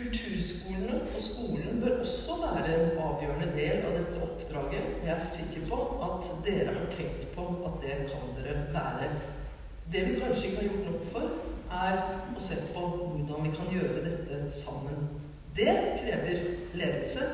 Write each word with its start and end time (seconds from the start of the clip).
Kulturskolene 0.00 1.00
og 1.14 1.20
skolen 1.22 1.80
bør 1.82 1.98
også 2.00 2.36
være 2.40 2.68
en 2.74 2.98
avgjørende 3.04 3.48
del 3.56 3.82
av 3.84 3.96
dette 3.98 4.22
oppdraget. 4.24 4.86
Jeg 5.04 5.12
er 5.12 5.24
sikker 5.26 5.66
på 5.68 5.80
at 6.06 6.30
dere 6.46 6.72
har 6.72 6.86
tenkt 6.94 7.26
på 7.34 7.44
at 7.68 7.74
det 7.82 7.96
kan 8.08 8.30
dere 8.38 8.62
være. 8.72 9.10
Det 9.92 10.04
vi 10.06 10.20
kanskje 10.20 10.46
ikke 10.48 10.62
har 10.62 10.68
gjort 10.68 10.86
nok 10.88 11.04
for, 11.12 11.26
er 11.70 11.98
å 12.36 12.44
se 12.46 12.56
på 12.72 12.84
hvordan 12.86 13.44
vi 13.44 13.52
kan 13.58 13.72
gjøre 13.74 14.04
dette 14.06 14.38
sammen. 14.56 15.08
Det 15.56 15.74
krever 16.00 16.44
ledelse. 16.80 17.26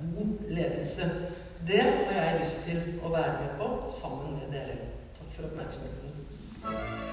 God 0.00 0.34
ledelse. 0.48 1.08
Det 1.66 1.80
har 1.82 2.20
jeg 2.20 2.42
lyst 2.42 2.60
til 2.66 2.82
å 3.04 3.14
være 3.14 3.38
med 3.38 3.56
på 3.62 3.70
sammen 4.00 4.36
med 4.42 4.52
dere. 4.58 4.76
Takk 5.16 5.32
for 5.38 5.48
oppmerksomheten. 5.48 7.09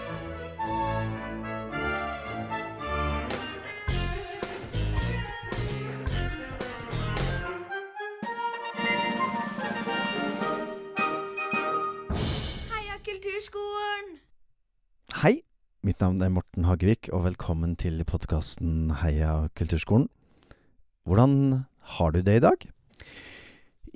Mitt 15.98 16.04
navn 16.06 16.22
er 16.22 16.30
Morten 16.30 16.66
Hagevik, 16.68 17.08
og 17.10 17.24
velkommen 17.26 17.72
til 17.74 18.04
podkasten 18.06 18.92
Heia 19.02 19.50
kulturskolen. 19.58 20.06
Hvordan 21.10 21.66
har 21.98 22.12
du 22.14 22.22
det 22.22 22.36
i 22.38 22.44
dag? 22.44 22.68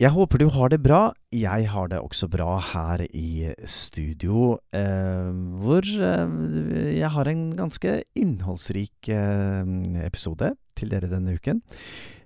Jeg 0.02 0.10
håper 0.10 0.42
du 0.42 0.48
har 0.50 0.72
det 0.74 0.82
bra. 0.82 1.14
Jeg 1.30 1.70
har 1.70 1.92
det 1.92 2.00
også 2.02 2.26
bra 2.28 2.58
her 2.58 3.06
i 3.14 3.54
studio, 3.70 4.58
eh, 4.74 5.30
hvor 5.62 5.86
eh, 5.86 6.98
jeg 6.98 7.12
har 7.14 7.30
en 7.30 7.56
ganske 7.56 8.02
innholdsrik 8.18 9.10
eh, 9.14 9.62
episode 10.02 10.56
til 10.74 10.90
dere 10.90 11.12
denne 11.12 11.38
uken. 11.38 11.62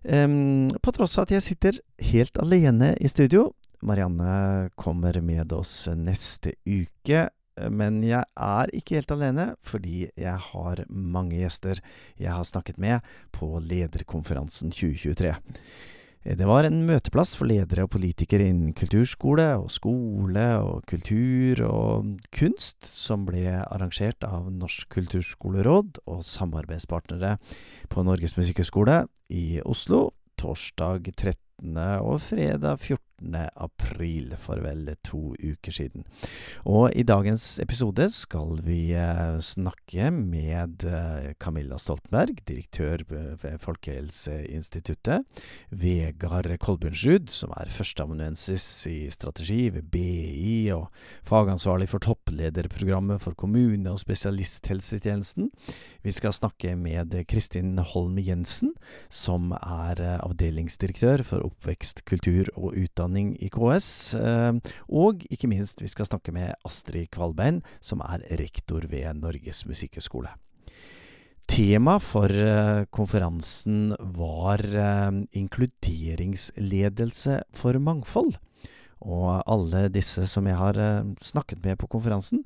Em, 0.08 0.70
på 0.72 0.96
tross 0.96 1.18
av 1.18 1.28
at 1.28 1.36
jeg 1.36 1.50
sitter 1.52 1.84
helt 2.14 2.40
alene 2.40 2.96
i 2.96 3.12
studio. 3.12 3.50
Marianne 3.84 4.70
kommer 4.80 5.20
med 5.20 5.52
oss 5.52 5.90
neste 5.92 6.56
uke. 6.64 7.28
Men 7.72 8.02
jeg 8.04 8.26
er 8.36 8.72
ikke 8.76 9.00
helt 9.00 9.12
alene, 9.16 9.50
fordi 9.64 10.10
jeg 10.20 10.38
har 10.52 10.84
mange 10.90 11.40
gjester 11.40 11.80
jeg 12.20 12.32
har 12.32 12.48
snakket 12.48 12.80
med 12.82 13.06
på 13.36 13.58
Lederkonferansen 13.64 14.74
2023. 14.76 15.36
Det 16.26 16.48
var 16.50 16.66
en 16.66 16.80
møteplass 16.88 17.36
for 17.38 17.46
ledere 17.46 17.84
og 17.86 17.92
politikere 17.94 18.48
innen 18.50 18.74
kulturskole 18.74 19.46
og 19.60 19.68
skole 19.70 20.46
og 20.58 20.82
kultur 20.90 21.62
og 21.68 22.16
kunst, 22.34 22.82
som 22.90 23.28
ble 23.28 23.44
arrangert 23.62 24.26
av 24.26 24.48
Norsk 24.50 24.90
kulturskoleråd 24.98 26.02
og 26.10 26.26
samarbeidspartnere 26.26 27.36
på 27.94 28.06
Norges 28.08 28.34
musikkhøgskole 28.40 29.04
i 29.30 29.62
Oslo 29.70 30.08
torsdag 30.42 31.12
13. 31.14 31.78
og 32.02 32.18
fredag 32.26 32.82
14. 32.82 33.06
april, 33.56 34.36
for 34.38 34.60
vel 34.64 34.90
to 35.06 35.34
uker 35.40 35.72
siden. 35.72 36.06
Og 36.66 36.92
i 36.96 37.06
dagens 37.08 37.60
episode 37.64 38.08
skal 38.14 38.60
vi 38.66 38.94
eh, 38.98 39.38
snakke 39.40 40.10
med 40.12 40.84
eh, 40.84 41.32
Camilla 41.40 41.80
Stoltenberg, 41.82 42.42
direktør 42.48 43.06
ved 43.08 43.60
Folkehelseinstituttet, 43.64 45.24
Vegard 45.72 46.50
Kolbjørnsrud, 46.60 47.32
som 47.32 47.54
er 47.58 47.72
førsteamanuensis 47.72 48.66
i 48.92 48.98
strategi 49.14 49.70
ved 49.74 49.90
BI 49.94 50.70
og 50.76 50.90
fagansvarlig 51.28 51.90
for 51.92 52.04
topplederprogrammet 52.04 53.22
for 53.24 53.38
kommune- 53.38 53.92
og 53.92 54.02
spesialisthelsetjenesten. 54.04 55.52
Vi 56.04 56.14
skal 56.14 56.36
snakke 56.36 56.76
med 56.76 57.16
Kristin 57.30 57.78
Holm 57.80 58.20
Jensen, 58.20 58.76
som 59.10 59.54
er 59.56 60.04
eh, 60.04 60.20
avdelingsdirektør 60.20 61.24
for 61.26 61.48
oppvekst, 61.48 62.04
kultur 62.10 62.52
og 62.56 62.76
utdanning 62.76 63.05
i 63.14 63.50
KS. 63.54 64.16
eh, 64.18 64.54
Og 64.90 65.22
ikke 65.30 65.48
minst, 65.48 65.82
vi 65.82 65.88
skal 65.88 66.06
snakke 66.06 66.32
med 66.34 66.54
Astrid 66.66 67.12
Kvalbein, 67.12 67.62
som 67.82 68.02
er 68.02 68.20
rektor 68.40 68.82
ved 68.90 69.14
Norges 69.14 69.66
musikkhøgskole. 69.66 70.30
Tema 71.48 72.00
for 72.00 72.26
eh, 72.26 72.86
konferansen 72.90 73.96
var 74.00 74.60
eh, 74.66 75.12
inkluderingsledelse 75.32 77.44
for 77.54 77.78
mangfold. 77.78 78.36
Og 79.06 79.44
alle 79.46 79.90
disse 79.90 80.28
som 80.28 80.48
jeg 80.48 80.56
har 80.58 81.04
snakket 81.22 81.64
med 81.64 81.78
på 81.78 81.88
konferansen, 81.88 82.44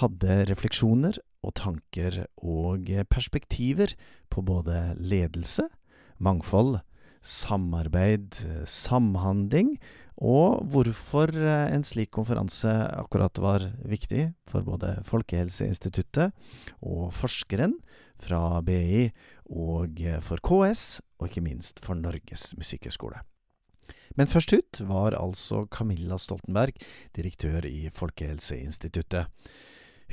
hadde 0.00 0.44
refleksjoner 0.48 1.18
og 1.42 1.54
tanker 1.54 2.26
og 2.40 2.88
perspektiver 3.10 3.94
på 4.30 4.40
både 4.40 4.94
ledelse, 4.96 5.68
mangfold, 6.18 6.80
samarbeid, 7.24 8.38
eh, 8.44 8.66
samhandling, 8.66 9.76
og 10.18 10.64
hvorfor 10.72 11.30
eh, 11.30 11.70
en 11.74 11.84
slik 11.86 12.10
konferanse 12.14 12.70
akkurat 12.98 13.38
var 13.38 13.68
viktig 13.86 14.32
for 14.50 14.66
både 14.66 14.96
Folkehelseinstituttet 15.06 16.34
og 16.82 17.12
forskeren 17.14 17.78
fra 18.18 18.60
BI, 18.66 19.08
og 19.54 20.00
eh, 20.02 20.18
for 20.24 20.42
KS, 20.42 21.00
og 21.18 21.30
ikke 21.30 21.44
minst 21.46 21.82
for 21.84 21.98
Norges 21.98 22.50
musikkhøgskole. 22.58 23.22
Men 24.18 24.26
først 24.26 24.52
ut 24.52 24.80
var 24.88 25.14
altså 25.14 25.66
Camilla 25.70 26.18
Stoltenberg, 26.18 26.74
direktør 27.14 27.66
i 27.68 27.86
Folkehelseinstituttet. 27.94 29.30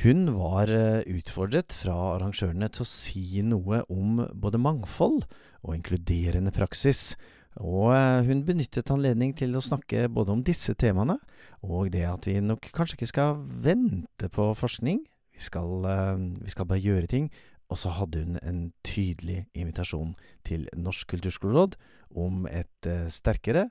Hun 0.04 0.28
var 0.36 0.68
eh, 0.68 1.06
utfordret 1.16 1.72
fra 1.72 1.94
arrangørene 2.18 2.68
til 2.68 2.84
å 2.84 2.90
si 2.90 3.40
noe 3.48 3.80
om 3.88 4.20
både 4.36 4.60
mangfold 4.60 5.24
og 5.64 5.72
inkluderende 5.72 6.52
praksis, 6.52 7.14
og 7.56 7.94
eh, 7.96 8.26
hun 8.28 8.44
benyttet 8.44 8.92
anledning 8.92 9.32
til 9.40 9.56
å 9.56 9.64
snakke 9.64 10.10
både 10.12 10.34
om 10.34 10.42
disse 10.44 10.76
temaene, 10.76 11.16
og 11.64 11.94
det 11.94 12.04
at 12.10 12.28
vi 12.28 12.42
nok 12.44 12.68
kanskje 12.76 13.00
ikke 13.00 13.12
skal 13.14 13.40
vente 13.64 14.28
på 14.36 14.50
forskning, 14.60 15.00
vi 15.32 15.46
skal, 15.48 15.88
eh, 15.88 16.26
vi 16.44 16.52
skal 16.52 16.68
bare 16.68 16.84
gjøre 16.84 17.12
ting, 17.16 17.32
og 17.72 17.80
så 17.80 17.94
hadde 17.96 18.26
hun 18.26 18.42
en 18.44 18.60
tydelig 18.86 19.46
invitasjon 19.56 20.12
til 20.46 20.68
Norsk 20.76 21.16
kulturskoleråd 21.16 21.80
om 22.20 22.44
et 22.52 22.90
sterkere 23.10 23.70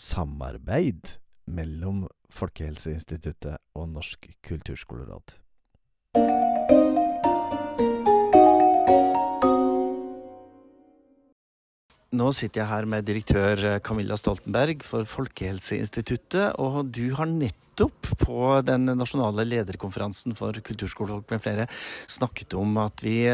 samarbeid 0.00 1.18
mellom 1.50 2.06
Folkehelseinstituttet 2.32 3.60
og 3.76 3.92
Norsk 3.92 4.30
kulturskoleråd. 4.46 5.36
Nå 12.18 12.30
sitter 12.34 12.62
jeg 12.62 12.70
her 12.70 12.86
med 12.88 13.04
direktør 13.06 13.60
Camilla 13.84 14.16
Stoltenberg 14.18 14.80
for 14.86 15.06
Folkehelseinstituttet, 15.06 16.56
og 16.58 16.88
du 16.90 17.12
har 17.18 17.28
nettopp 17.28 18.08
på 18.22 18.48
den 18.66 18.88
nasjonale 18.98 19.44
lederkonferansen 19.46 20.34
for 20.38 20.56
kulturskolefolk 20.64 21.28
med 21.30 21.44
flere 21.44 21.68
snakket 22.10 22.56
om 22.58 22.74
at 22.80 23.04
vi, 23.04 23.28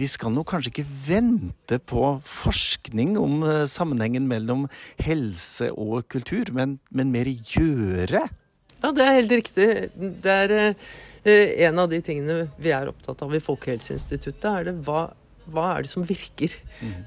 vi 0.00 0.08
skal 0.10 0.32
nå 0.34 0.42
kanskje 0.48 0.72
ikke 0.72 0.86
vente 1.06 1.78
på 1.78 2.14
forskning 2.26 3.14
om 3.20 3.44
eh, 3.44 3.62
sammenhengen 3.70 4.26
mellom 4.30 4.66
helse 5.04 5.70
og 5.70 6.08
kultur, 6.10 6.50
men, 6.56 6.78
men 6.90 7.12
mer 7.14 7.28
gjøre. 7.28 8.24
Ja, 8.80 8.90
det 8.90 9.04
er 9.04 9.18
helt 9.20 9.36
riktig. 9.36 9.68
Det 9.94 10.38
er 10.48 10.56
eh, 10.58 10.86
en 11.24 11.78
av 11.78 11.88
de 11.88 12.00
tingene 12.04 12.48
vi 12.60 12.72
er 12.76 12.90
opptatt 12.90 13.22
av 13.24 13.32
i 13.34 13.40
Folkehelseinstituttet, 13.40 14.44
er 14.50 14.66
det 14.68 14.74
hva, 14.84 15.06
hva 15.52 15.66
er 15.74 15.84
det 15.84 15.90
som 15.92 16.04
virker 16.06 16.52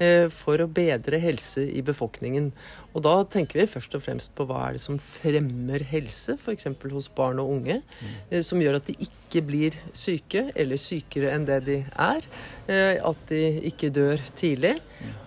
eh, 0.04 0.28
for 0.34 0.62
å 0.62 0.70
bedre 0.70 1.20
helse 1.22 1.64
i 1.66 1.84
befolkningen. 1.86 2.52
Og 2.94 3.04
da 3.06 3.16
tenker 3.30 3.62
vi 3.62 3.70
først 3.70 3.96
og 3.98 4.04
fremst 4.06 4.34
på 4.38 4.46
hva 4.50 4.68
er 4.68 4.78
det 4.78 4.84
som 4.84 5.00
fremmer 5.02 5.84
helse, 5.90 6.38
f.eks. 6.38 6.70
hos 6.94 7.10
barn 7.18 7.42
og 7.44 7.54
unge, 7.58 7.82
eh, 8.30 8.44
som 8.46 8.62
gjør 8.62 8.80
at 8.80 8.90
de 8.90 8.98
ikke 9.08 9.44
blir 9.46 9.78
syke, 9.98 10.48
eller 10.56 10.82
sykere 10.82 11.34
enn 11.36 11.48
det 11.50 11.60
de 11.68 11.80
er. 11.92 12.30
Eh, 12.68 12.96
at 13.02 13.26
de 13.32 13.42
ikke 13.70 13.92
dør 13.94 14.22
tidlig. 14.38 14.78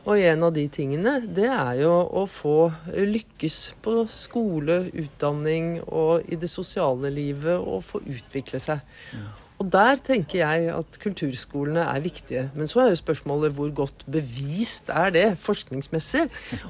Og 0.09 0.19
en 0.19 0.43
av 0.47 0.55
de 0.57 0.65
tingene, 0.73 1.21
det 1.23 1.47
er 1.47 1.83
jo 1.83 1.93
å 1.93 2.25
få 2.31 2.73
lykkes 2.97 3.59
på 3.85 4.01
skole, 4.11 4.83
utdanning 4.91 5.77
og 5.87 6.27
i 6.27 6.39
det 6.41 6.51
sosiale 6.51 7.13
livet, 7.15 7.59
og 7.61 7.85
få 7.87 8.03
utvikle 8.03 8.63
seg. 8.63 8.83
Og 9.61 9.69
der 9.69 9.99
tenker 10.01 10.41
jeg 10.41 10.71
at 10.73 10.97
kulturskolene 11.03 11.83
er 11.85 12.01
viktige. 12.01 12.47
Men 12.57 12.69
så 12.71 12.81
er 12.81 12.93
jo 12.95 13.01
spørsmålet 13.03 13.53
hvor 13.53 13.69
godt 13.83 14.07
bevist 14.09 14.89
er 14.89 15.13
det 15.13 15.27
forskningsmessig? 15.39 16.23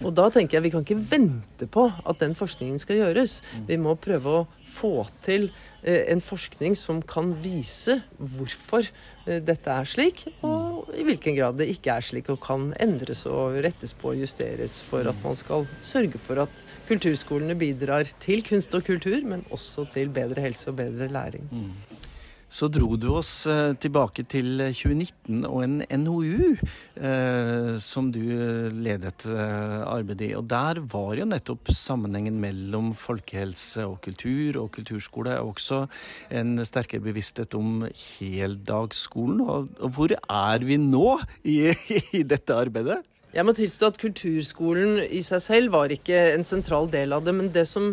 Og 0.02 0.10
da 0.18 0.26
tenker 0.34 0.58
jeg 0.58 0.64
vi 0.64 0.72
kan 0.74 0.82
ikke 0.82 0.98
vente 1.12 1.68
på 1.70 1.86
at 1.86 2.18
den 2.18 2.34
forskningen 2.34 2.82
skal 2.82 2.98
gjøres. 2.98 3.40
Vi 3.68 3.78
må 3.78 3.94
prøve 3.94 4.40
å 4.40 4.46
få 4.70 5.04
til 5.22 5.48
eh, 5.82 6.10
en 6.10 6.22
forskning 6.22 6.74
som 6.78 6.98
kan 7.02 7.30
vise 7.42 8.00
hvorfor 8.18 8.82
eh, 8.82 9.38
dette 9.38 9.70
er 9.70 9.86
slik, 9.86 10.24
og 10.46 10.90
i 10.94 11.06
hvilken 11.06 11.38
grad 11.38 11.58
det 11.60 11.68
ikke 11.70 11.94
er 11.94 12.06
slik, 12.06 12.30
og 12.32 12.42
kan 12.42 12.70
endres 12.82 13.22
og 13.30 13.60
rettes 13.66 13.94
på 13.98 14.12
og 14.14 14.22
justeres 14.22 14.80
for 14.86 15.06
at 15.10 15.22
man 15.26 15.38
skal 15.38 15.66
sørge 15.78 16.18
for 16.22 16.42
at 16.42 16.66
kulturskolene 16.90 17.58
bidrar 17.58 18.10
til 18.22 18.42
kunst 18.46 18.74
og 18.78 18.86
kultur, 18.86 19.18
men 19.22 19.46
også 19.54 19.86
til 19.94 20.10
bedre 20.14 20.42
helse 20.46 20.70
og 20.70 20.78
bedre 20.82 21.10
læring. 21.10 21.50
Så 22.50 22.66
dro 22.66 22.96
du 22.98 23.06
oss 23.14 23.46
eh, 23.46 23.72
tilbake 23.78 24.24
til 24.30 24.58
2019 24.58 25.44
og 25.46 25.60
en 25.62 25.76
NOU 26.02 26.56
eh, 26.98 27.76
som 27.78 28.08
du 28.10 28.20
ledet 28.74 29.26
eh, 29.30 29.76
arbeidet 29.86 30.32
i. 30.32 30.34
Og 30.34 30.48
der 30.50 30.82
var 30.90 31.14
jo 31.20 31.28
nettopp 31.30 31.70
sammenhengen 31.70 32.40
mellom 32.42 32.90
folkehelse 32.98 33.86
og 33.86 34.00
kultur 34.02 34.58
og 34.64 34.72
kulturskole, 34.74 35.38
også 35.38 35.84
en 36.34 36.58
sterkere 36.66 37.06
bevissthet 37.06 37.54
om 37.54 37.86
heldagsskolen. 38.18 39.44
Og, 39.46 39.70
og 39.78 39.94
hvor 39.94 40.16
er 40.18 40.66
vi 40.66 40.80
nå 40.82 41.20
i, 41.46 41.60
i 42.18 42.26
dette 42.26 42.58
arbeidet? 42.58 42.98
Jeg 43.30 43.46
må 43.46 43.52
tilstå 43.54 43.92
at 43.92 43.98
kulturskolen 44.02 45.04
i 45.06 45.20
seg 45.22 45.42
selv 45.44 45.74
var 45.76 45.92
ikke 45.94 46.16
en 46.32 46.42
sentral 46.46 46.88
del 46.90 47.14
av 47.14 47.22
det. 47.26 47.34
Men 47.36 47.50
det 47.54 47.66
som 47.70 47.92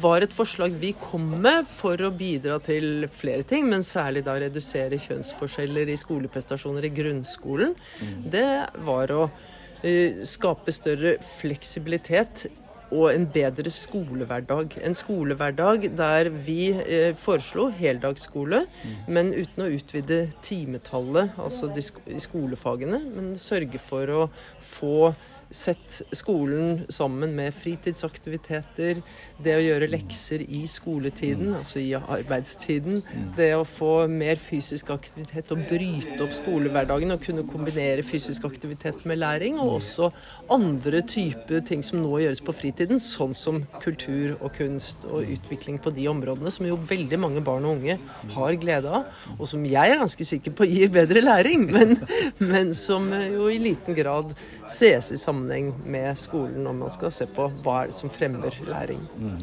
var 0.00 0.24
et 0.24 0.32
forslag 0.34 0.78
vi 0.80 0.94
kom 0.96 1.26
med 1.44 1.68
for 1.68 2.00
å 2.00 2.12
bidra 2.14 2.56
til 2.64 3.04
flere 3.12 3.44
ting, 3.48 3.68
men 3.68 3.84
særlig 3.84 4.24
da 4.24 4.38
redusere 4.40 5.00
kjønnsforskjeller 5.04 5.92
i 5.92 5.98
skoleprestasjoner 6.00 6.88
i 6.88 6.94
grunnskolen, 7.00 7.76
mm. 8.00 8.16
det 8.32 8.48
var 8.88 9.12
å 9.12 9.26
uh, 9.28 10.24
skape 10.24 10.72
større 10.72 11.18
fleksibilitet 11.36 12.48
og 12.90 13.08
en 13.12 13.26
bedre 13.32 13.70
skolehverdag. 13.72 14.78
En 14.84 14.96
skolehverdag 14.96 15.88
der 15.98 16.30
vi 16.32 16.70
eh, 16.72 17.14
foreslo 17.16 17.68
heldagsskole, 17.74 18.64
mm. 18.66 18.94
men 19.12 19.32
uten 19.36 19.64
å 19.64 19.70
utvide 19.76 20.20
timetallet, 20.44 21.34
altså 21.38 21.70
de 21.74 21.84
skolefagene, 22.20 23.02
men 23.12 23.34
sørge 23.40 23.80
for 23.82 24.14
å 24.14 24.22
få 24.64 25.12
Sett 25.50 26.02
skolen 26.12 26.82
sammen 26.92 27.32
med 27.32 27.54
fritidsaktiviteter, 27.56 28.98
det 29.40 29.54
å 29.56 29.62
gjøre 29.62 29.88
lekser 29.88 30.42
i 30.44 30.66
skoletiden, 30.68 31.54
mm. 31.54 31.58
altså 31.62 31.80
i 31.80 31.94
arbeidstiden. 31.96 33.00
Mm. 33.00 33.30
Det 33.38 33.48
å 33.56 33.64
få 33.64 33.92
mer 34.12 34.36
fysisk 34.36 34.92
aktivitet 34.92 35.54
og 35.54 35.62
bryte 35.70 36.18
opp 36.24 36.34
skolehverdagen 36.36 37.14
og 37.14 37.24
kunne 37.24 37.46
kombinere 37.48 38.04
fysisk 38.04 38.44
aktivitet 38.44 39.06
med 39.08 39.22
læring. 39.22 39.56
Og 39.56 39.70
mm. 39.70 39.76
også 39.78 40.10
andre 40.52 41.00
typer 41.08 41.64
ting 41.64 41.84
som 41.86 42.02
nå 42.02 42.20
gjøres 42.20 42.44
på 42.44 42.56
fritiden, 42.58 43.00
sånn 43.00 43.32
som 43.32 43.62
kultur 43.80 44.36
og 44.42 44.52
kunst 44.58 45.08
og 45.08 45.32
utvikling 45.32 45.80
på 45.80 45.94
de 45.96 46.10
områdene 46.12 46.52
som 46.52 46.68
jo 46.68 46.76
veldig 46.76 47.22
mange 47.24 47.44
barn 47.44 47.64
og 47.64 47.78
unge 47.78 47.96
har 48.36 48.60
glede 48.60 48.92
av, 49.00 49.08
og 49.38 49.48
som 49.48 49.64
jeg 49.64 49.94
er 49.94 50.00
ganske 50.00 50.28
sikker 50.28 50.52
på 50.58 50.68
gir 50.68 50.92
bedre 50.92 51.24
læring, 51.24 51.68
men, 51.72 51.96
men 52.52 52.74
som 52.76 53.08
jo 53.16 53.48
i 53.48 53.60
liten 53.62 53.96
grad 53.96 54.36
ses 54.68 55.10
i 55.12 55.16
sammenheng 55.16 55.72
med 55.86 56.16
skolen 56.16 56.64
når 56.66 56.76
man 56.82 56.90
skal 56.92 57.12
se 57.14 57.26
på 57.26 57.48
hva 57.64 57.82
er 57.82 57.90
det 57.90 57.96
som 57.98 58.12
fremmer 58.12 58.54
læring. 58.66 59.02
Mm. 59.16 59.42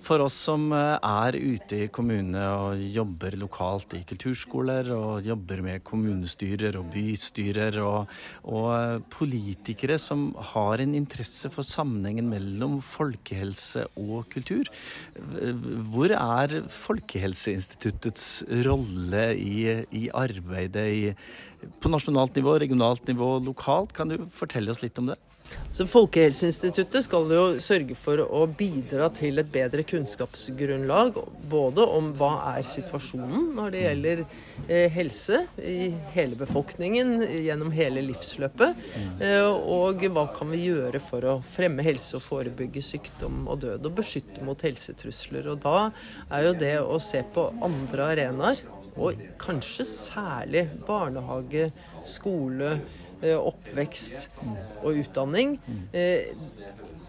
For 0.00 0.22
oss 0.24 0.36
som 0.46 0.70
eh, 0.72 0.96
er 0.96 1.36
ute 1.36 1.82
i 1.84 1.88
kommunene 1.92 2.42
og 2.56 2.80
jobber 2.94 3.36
lokalt 3.38 3.92
i 3.98 4.00
kulturskoler, 4.08 4.88
og 4.96 5.26
jobber 5.28 5.60
med 5.64 5.84
kommunestyrer 5.86 6.78
og 6.80 6.88
bystyrer, 6.94 7.76
og, 7.84 8.10
og, 8.48 8.68
eh, 8.78 8.96
politikere 9.12 9.98
som 10.00 10.30
har 10.54 10.80
en 10.80 10.96
interesse 10.96 11.50
for 11.52 11.66
sammenhengen 11.66 12.30
mellom 12.32 12.78
folkehelse 12.84 13.86
og 14.00 14.30
kultur, 14.32 14.70
hvor 15.92 16.12
er 16.16 16.56
Folkehelseinstituttets 16.70 18.26
rolle 18.66 19.24
i, 19.36 19.64
i 19.96 20.06
arbeidet 20.16 20.86
i, 20.90 21.02
på 21.80 21.92
nasjonalt 21.92 22.36
nivå, 22.38 22.56
regionalt 22.62 23.06
nivå, 23.10 23.34
lokalt? 23.44 23.92
Kan 23.96 24.12
du 24.12 24.30
fortelle 24.32 24.72
oss 24.72 24.82
litt 24.84 24.98
om 25.00 25.12
det? 25.12 25.20
Så 25.70 25.86
Folkehelseinstituttet 25.86 27.06
skal 27.06 27.30
jo 27.30 27.42
sørge 27.62 27.94
for 27.98 28.20
å 28.24 28.42
bidra 28.58 29.06
til 29.14 29.38
et 29.38 29.50
bedre 29.52 29.84
kunnskapsgrunnlag, 29.86 31.18
både 31.50 31.86
om 31.86 32.08
hva 32.18 32.32
er 32.56 32.66
situasjonen 32.66 33.52
når 33.56 33.74
det 33.74 33.84
gjelder 33.84 34.22
eh, 34.66 34.88
helse 34.92 35.44
i 35.62 35.92
hele 36.16 36.38
befolkningen 36.40 37.20
gjennom 37.22 37.70
hele 37.74 38.02
livsløpet, 38.08 38.82
eh, 39.22 39.46
og 39.46 40.02
hva 40.10 40.26
kan 40.34 40.50
vi 40.50 40.64
gjøre 40.66 41.02
for 41.06 41.28
å 41.30 41.38
fremme 41.46 41.86
helse 41.86 42.18
og 42.18 42.26
forebygge 42.26 42.82
sykdom 42.84 43.46
og 43.46 43.62
død, 43.64 43.86
og 43.86 43.96
beskytte 44.02 44.44
mot 44.46 44.66
helsetrusler. 44.66 45.52
Og 45.54 45.62
da 45.62 45.78
er 46.34 46.48
jo 46.48 46.56
det 46.66 46.76
å 46.82 46.98
se 47.02 47.22
på 47.34 47.46
andre 47.62 48.10
arenaer, 48.16 48.64
og 49.00 49.22
kanskje 49.40 49.86
særlig 49.86 50.66
barnehage, 50.86 51.70
skole, 52.04 52.74
oppvekst 53.22 54.28
og 54.82 55.00
utdanning 55.02 55.58
eh, 55.92 56.32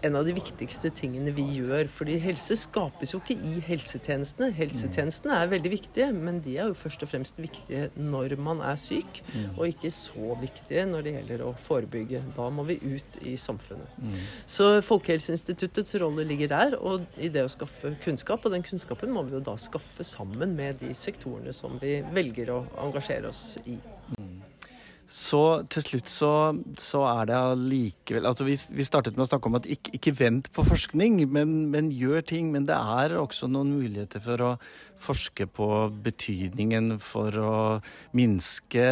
en 0.02 0.16
av 0.18 0.26
de 0.26 0.34
viktigste 0.34 0.90
tingene 0.94 1.32
vi 1.34 1.44
gjør. 1.58 1.88
Fordi 1.90 2.16
helse 2.22 2.56
skapes 2.58 3.14
jo 3.14 3.20
ikke 3.22 3.36
i 3.46 3.60
helsetjenestene. 3.66 4.50
Helsetjenestene 4.56 5.38
er 5.38 5.52
veldig 5.52 5.72
viktige, 5.76 6.08
men 6.16 6.40
de 6.44 6.56
er 6.58 6.70
jo 6.70 6.78
først 6.78 7.04
og 7.06 7.12
fremst 7.12 7.38
viktige 7.40 7.88
når 7.96 8.36
man 8.42 8.62
er 8.66 8.78
syk, 8.80 9.22
og 9.54 9.66
ikke 9.68 9.92
så 9.94 10.36
viktige 10.40 10.86
når 10.90 11.06
det 11.06 11.14
gjelder 11.16 11.44
å 11.46 11.54
forebygge. 11.66 12.22
Da 12.36 12.48
må 12.54 12.66
vi 12.68 12.78
ut 12.82 13.20
i 13.22 13.36
samfunnet. 13.40 13.98
Så 14.46 14.74
Folkehelseinstituttets 14.86 15.96
rolle 16.02 16.26
ligger 16.28 16.52
der, 16.52 16.78
og 16.78 17.06
i 17.16 17.30
det 17.32 17.46
å 17.46 17.52
skaffe 17.52 17.94
kunnskap. 18.04 18.44
Og 18.46 18.54
den 18.54 18.66
kunnskapen 18.66 19.12
må 19.14 19.24
vi 19.28 19.36
jo 19.36 19.44
da 19.44 19.56
skaffe 19.60 20.06
sammen 20.06 20.56
med 20.58 20.82
de 20.82 20.92
sektorene 20.96 21.54
som 21.56 21.78
vi 21.82 22.00
velger 22.14 22.54
å 22.54 22.64
engasjere 22.82 23.30
oss 23.30 23.44
i. 23.66 23.78
Så 25.12 25.40
til 25.68 25.84
slutt 25.84 26.08
så, 26.08 26.30
så 26.80 27.02
er 27.04 27.26
det 27.28 27.36
allikevel 27.36 28.24
altså 28.30 28.46
vi, 28.46 28.54
vi, 28.72 28.84
startet 28.86 29.18
med 29.18 29.26
å 29.26 29.28
snakke 29.28 29.50
om 29.50 29.58
at 29.58 29.68
ikke, 29.68 29.92
ikke 29.98 30.14
vent 30.16 30.48
på 30.56 30.64
forskning, 30.64 31.18
men, 31.28 31.52
men, 31.74 31.90
gjør 31.92 32.24
ting. 32.32 32.48
Men 32.54 32.64
det 32.70 32.78
er 32.78 33.18
også 33.20 33.50
noen 33.52 33.74
muligheter 33.76 34.24
for 34.24 34.46
å 34.46 34.50
forske 35.02 35.44
på 35.52 35.68
betydningen 36.06 36.96
for 37.02 37.36
å 37.36 37.52
minske, 38.16 38.88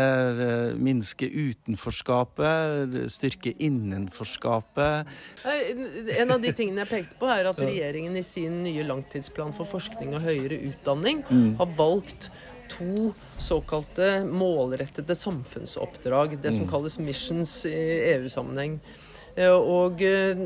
minske 0.77 1.25
utenforskapet, 1.25 3.01
styrke 3.17 3.55
innenforskapet. 3.57 5.09
En 5.47 6.37
av 6.37 6.45
de 6.45 6.53
tingene 6.53 6.85
jeg 6.85 6.93
pekte 6.93 7.21
på, 7.23 7.33
er 7.33 7.49
at 7.49 7.65
regjeringen 7.65 8.19
i 8.21 8.27
sin 8.27 8.61
nye 8.67 8.85
langtidsplan 8.85 9.57
for 9.57 9.73
forskning 9.73 10.13
og 10.19 10.27
høyere 10.29 10.61
utdanning 10.69 11.25
mm. 11.31 11.53
har 11.63 11.77
valgt 11.81 12.33
to 12.71 13.11
såkalte 13.39 14.25
målrettede 14.25 15.15
samfunnsoppdrag. 15.19 16.39
Det 16.41 16.55
som 16.55 16.67
mm. 16.67 16.73
kalles 16.73 16.99
missions 17.03 17.63
i 17.69 17.79
EU-sammenheng. 18.15 18.81
Eh, 19.39 19.55
og 19.55 20.03
eh, 20.03 20.39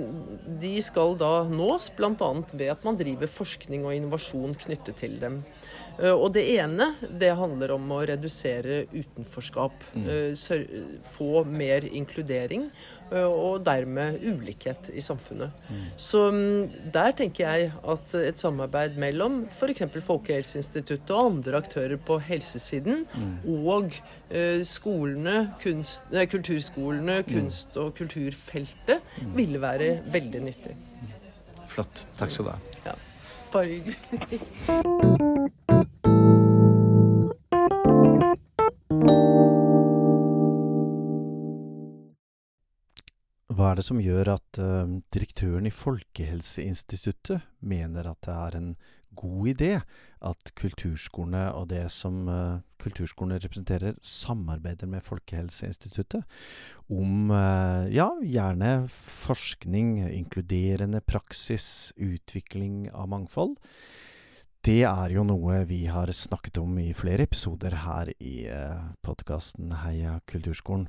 de 0.60 0.74
skal 0.84 1.16
da 1.20 1.44
nås 1.48 1.90
bl.a. 1.96 2.30
ved 2.52 2.68
at 2.72 2.84
man 2.86 2.98
driver 3.00 3.30
forskning 3.30 3.86
og 3.86 3.96
innovasjon 3.96 4.56
knyttet 4.66 4.98
til 5.00 5.16
dem. 5.22 5.40
Eh, 5.98 6.12
og 6.12 6.32
det 6.36 6.44
ene 6.56 6.92
det 7.08 7.32
handler 7.38 7.74
om 7.76 7.94
å 7.94 8.02
redusere 8.06 8.84
utenforskap. 8.92 9.86
Mm. 9.94 10.98
Få 11.16 11.44
mer 11.48 11.88
inkludering. 11.88 12.68
Eh, 13.12 13.24
og 13.24 13.64
dermed 13.66 14.22
ulikhet 14.24 14.88
i 14.94 15.02
samfunnet. 15.04 15.52
Mm. 15.68 15.82
Så 16.00 16.22
mm, 16.32 16.70
der 16.94 17.12
tenker 17.16 17.44
jeg 17.50 17.72
at 17.94 18.14
et 18.20 18.40
samarbeid 18.40 18.96
mellom 19.00 19.42
f.eks. 19.52 19.84
Folkehelseinstituttet 20.06 21.12
og 21.14 21.30
andre 21.32 21.60
aktører 21.60 21.96
på 22.00 22.18
helsesiden 22.24 23.04
mm. 23.14 23.36
og 23.68 23.92
eh, 24.30 24.64
skolene, 24.66 25.50
kunst, 25.62 26.06
nei, 26.14 26.26
kulturskolene, 26.30 27.20
mm. 27.22 27.30
kunst- 27.30 27.78
og 27.80 27.94
kulturfeltet 27.98 29.04
mm. 29.20 29.36
ville 29.36 29.60
være 29.62 29.98
veldig 30.12 30.44
nyttig. 30.48 30.76
Flott. 31.68 32.06
Takk 32.18 32.32
skal 32.32 32.48
du 32.48 32.54
ha. 32.54 32.58
Ja, 32.86 32.98
bare 33.52 33.66
hyggelig. 33.74 35.43
er 43.74 43.80
det 43.80 43.88
som 43.88 44.02
gjør 44.02 44.36
at 44.36 44.58
uh, 44.62 44.98
direktøren 45.14 45.66
i 45.66 45.74
Folkehelseinstituttet 45.74 47.42
mener 47.66 48.06
at 48.06 48.20
det 48.22 48.34
er 48.34 48.58
en 48.58 48.68
god 49.18 49.48
idé 49.50 49.70
at 50.24 50.50
kulturskolene 50.58 51.48
og 51.54 51.68
det 51.72 51.82
som 51.92 52.28
uh, 52.30 52.62
kulturskolene 52.82 53.40
representerer, 53.42 53.98
samarbeider 53.98 54.90
med 54.90 55.02
Folkehelseinstituttet 55.06 56.22
om 56.86 57.34
uh, 57.34 57.90
ja, 57.90 58.12
gjerne 58.22 58.86
forskning, 58.94 60.04
inkluderende 60.06 61.02
praksis, 61.02 61.90
utvikling 61.98 62.86
av 62.94 63.10
mangfold? 63.10 63.58
Det 64.64 64.80
er 64.88 65.12
jo 65.12 65.26
noe 65.28 65.58
vi 65.68 65.82
har 65.92 66.08
snakket 66.08 66.56
om 66.62 66.78
i 66.80 66.94
flere 66.96 67.26
episoder 67.26 67.74
her 67.82 68.08
i 68.16 68.46
eh, 68.48 68.86
podkasten 69.04 69.74
Heia 69.82 70.14
kulturskolen. 70.30 70.86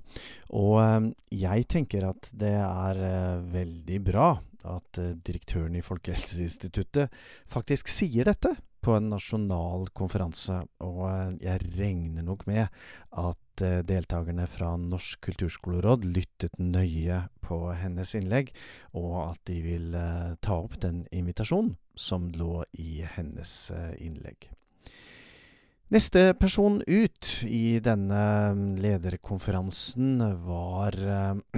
Og 0.55 0.77
eh, 0.79 1.09
jeg 1.41 1.65
tenker 1.73 2.05
at 2.07 2.29
det 2.31 2.53
er 2.55 3.01
eh, 3.03 3.43
veldig 3.51 3.99
bra 4.07 4.29
at 4.77 5.01
direktøren 5.27 5.75
i 5.75 5.83
Folkehelseinstituttet 5.83 7.11
faktisk 7.51 7.91
sier 7.91 8.31
dette 8.31 8.53
på 8.79 8.95
en 8.95 9.11
nasjonal 9.11 9.89
konferanse. 9.91 10.63
Og 10.79 11.03
jeg 11.43 11.67
regner 11.75 12.23
nok 12.23 12.47
med 12.47 12.71
at 13.11 13.65
deltakerne 13.91 14.47
fra 14.49 14.71
Norsk 14.79 15.19
kulturskoleråd 15.27 16.07
lyttet 16.07 16.55
nøye 16.63 17.25
på 17.43 17.59
hennes 17.75 18.15
innlegg, 18.17 18.55
og 18.95 19.19
at 19.27 19.43
de 19.51 19.61
vil 19.67 19.91
ta 20.41 20.63
opp 20.63 20.79
den 20.81 21.03
invitasjonen 21.13 21.75
som 21.95 22.29
lå 22.31 22.65
i 22.71 23.05
hennes 23.15 23.71
eh, 23.71 23.95
innlegg. 24.05 24.49
Neste 25.93 26.33
person 26.33 26.79
ut 26.87 27.27
i 27.45 27.77
denne 27.79 28.21
lederkonferansen 28.81 30.17
var 30.47 30.97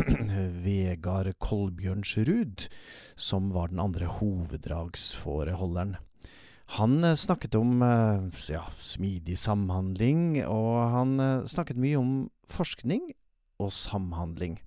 Vegard 0.65 1.32
Kolbjørnsrud, 1.39 2.67
som 3.15 3.53
var 3.56 3.72
den 3.72 3.79
andre 3.79 4.10
hoveddragsforeholderen. 4.20 5.96
Han 6.75 7.00
snakket 7.15 7.56
om 7.56 7.79
ja, 8.51 8.65
smidig 8.84 9.38
samhandling, 9.39 10.41
og 10.44 10.75
han 10.91 11.15
snakket 11.48 11.79
mye 11.79 11.96
om 11.96 12.12
forskning 12.51 13.08
og 13.63 13.72
samhandling. 13.74 14.60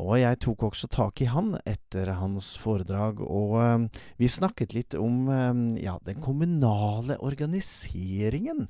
Og 0.00 0.16
jeg 0.18 0.40
tok 0.42 0.66
også 0.70 0.88
tak 0.90 1.22
i 1.22 1.28
han 1.30 1.52
etter 1.62 2.10
hans 2.18 2.54
foredrag, 2.58 3.20
og 3.22 3.86
vi 4.18 4.30
snakket 4.30 4.74
litt 4.74 4.96
om 4.98 5.28
ja, 5.78 5.94
den 6.02 6.18
kommunale 6.24 7.20
organiseringen. 7.22 8.66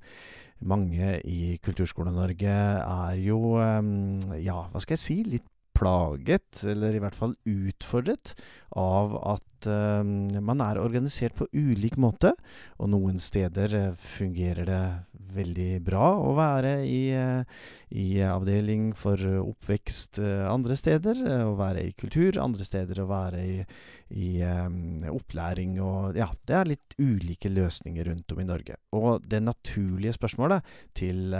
Mange 0.68 1.16
i 1.24 1.56
Kulturskole-Norge 1.64 2.52
er 2.52 3.16
jo, 3.24 3.56
ja, 4.36 4.58
hva 4.68 4.84
skal 4.84 4.98
jeg 4.98 5.04
si, 5.06 5.18
litt 5.36 5.48
plaget, 5.74 6.62
eller 6.70 6.94
i 6.94 7.00
hvert 7.02 7.16
fall 7.18 7.34
utfordret, 7.48 8.34
av 8.74 9.14
at 9.34 9.66
man 9.66 10.60
er 10.62 10.80
organisert 10.82 11.36
på 11.38 11.46
ulik 11.54 11.96
måte. 12.00 12.32
Og 12.82 12.90
noen 12.92 13.20
steder 13.22 13.94
fungerer 13.98 14.68
det 14.68 14.82
veldig 15.34 15.70
bra 15.86 16.12
å 16.20 16.34
være 16.36 16.74
i, 16.86 17.02
i 17.94 18.08
avdeling 18.26 18.92
for 18.98 19.18
oppvekst 19.40 20.20
andre 20.50 20.78
steder, 20.78 21.22
å 21.46 21.54
være 21.58 21.86
i 21.86 21.94
kultur 21.98 22.38
andre 22.42 22.66
steder, 22.66 23.02
å 23.02 23.10
være 23.10 23.44
i, 23.46 23.58
i 24.12 24.42
opplæring 25.08 25.78
og 25.82 26.18
Ja, 26.18 26.28
det 26.46 26.56
er 26.56 26.68
litt 26.68 26.96
ulike 27.00 27.50
løsninger 27.50 28.06
rundt 28.10 28.32
om 28.34 28.40
i 28.42 28.46
Norge. 28.46 28.76
Og 28.94 29.24
det 29.26 29.40
naturlige 29.42 30.14
spørsmålet 30.16 30.64
til 30.96 31.34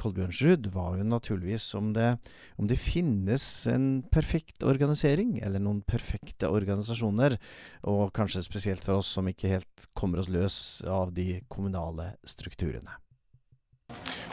Kolbjørnsrud 0.00 0.70
var 0.74 0.98
jo 0.98 1.06
naturligvis 1.08 1.66
om 1.78 1.92
det, 1.96 2.14
om 2.58 2.70
det 2.70 2.80
finnes 2.80 3.44
en 3.70 3.88
perfekt 4.14 4.62
organisering, 4.64 5.38
eller 5.44 5.62
noen 5.62 5.82
perfekte 5.86 6.48
organisasjoner, 6.48 7.38
og 7.90 8.12
kanskje 8.16 8.44
spesielt 8.46 8.84
for 8.84 9.02
oss 9.02 9.10
som 9.16 9.28
ikke 9.28 9.56
helt 9.56 9.88
kommer 9.94 10.22
oss 10.22 10.32
løs 10.32 10.58
av 10.88 11.12
de 11.16 11.42
kommunale 11.52 12.14
strukturene. 12.28 13.00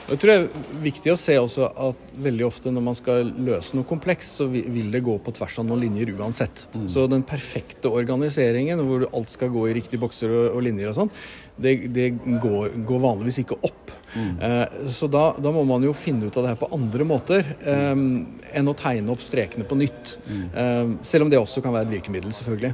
Jeg 0.10 0.20
tror 0.20 0.32
det 0.32 0.36
er 0.38 0.80
viktig 0.84 1.12
å 1.14 1.20
se 1.20 1.36
også 1.40 1.68
at 1.86 2.10
veldig 2.26 2.44
ofte 2.48 2.72
når 2.74 2.84
man 2.84 2.98
skal 2.98 3.30
løse 3.46 3.78
noe 3.78 3.88
komplekst, 3.88 4.40
så 4.42 4.48
vil 4.50 4.90
det 4.92 5.04
gå 5.06 5.14
på 5.24 5.34
tvers 5.38 5.60
av 5.62 5.68
noen 5.68 5.84
linjer 5.86 6.12
uansett. 6.18 6.66
Mm. 6.74 6.88
Så 6.92 7.06
den 7.12 7.24
perfekte 7.28 7.92
organiseringen 7.94 8.82
hvor 8.88 9.06
alt 9.08 9.32
skal 9.32 9.54
gå 9.54 9.68
i 9.70 9.76
riktige 9.78 10.02
bokser 10.02 10.34
og, 10.34 10.48
og 10.58 10.66
linjer 10.66 10.92
og 10.92 10.98
sånn, 10.98 11.14
det, 11.62 11.76
det 11.94 12.10
går, 12.42 12.76
går, 12.88 13.04
vanligvis 13.06 13.42
ikke 13.44 13.60
opp. 13.62 13.94
Mm. 14.16 14.34
Eh, 14.48 14.76
så 14.92 15.08
da, 15.12 15.24
da, 15.40 15.54
må 15.56 15.64
man 15.70 15.86
jo 15.86 15.94
finne 15.96 16.28
ut 16.28 16.36
av 16.36 16.48
det 16.48 16.56
her 16.56 16.60
på 16.60 16.72
andre 16.76 17.08
måter 17.08 17.54
eh, 17.62 17.94
enn 17.94 18.74
å 18.74 18.76
tegne 18.78 19.16
opp 19.16 19.24
strekene 19.24 19.70
på 19.70 19.80
nytt. 19.80 20.18
Mm. 20.28 20.44
Eh, 20.50 20.84
selv 21.08 21.28
om 21.28 21.32
det 21.32 21.40
også 21.40 21.64
kan 21.64 21.78
være 21.78 21.88
et 21.88 21.96
virkemiddel, 22.00 22.36
selvfølgelig. 22.36 22.74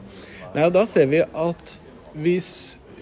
Nei, 0.56 0.68
da 0.74 0.88
ser 0.90 1.12
vi 1.12 1.22
at 1.22 1.78
hvis, 2.18 2.52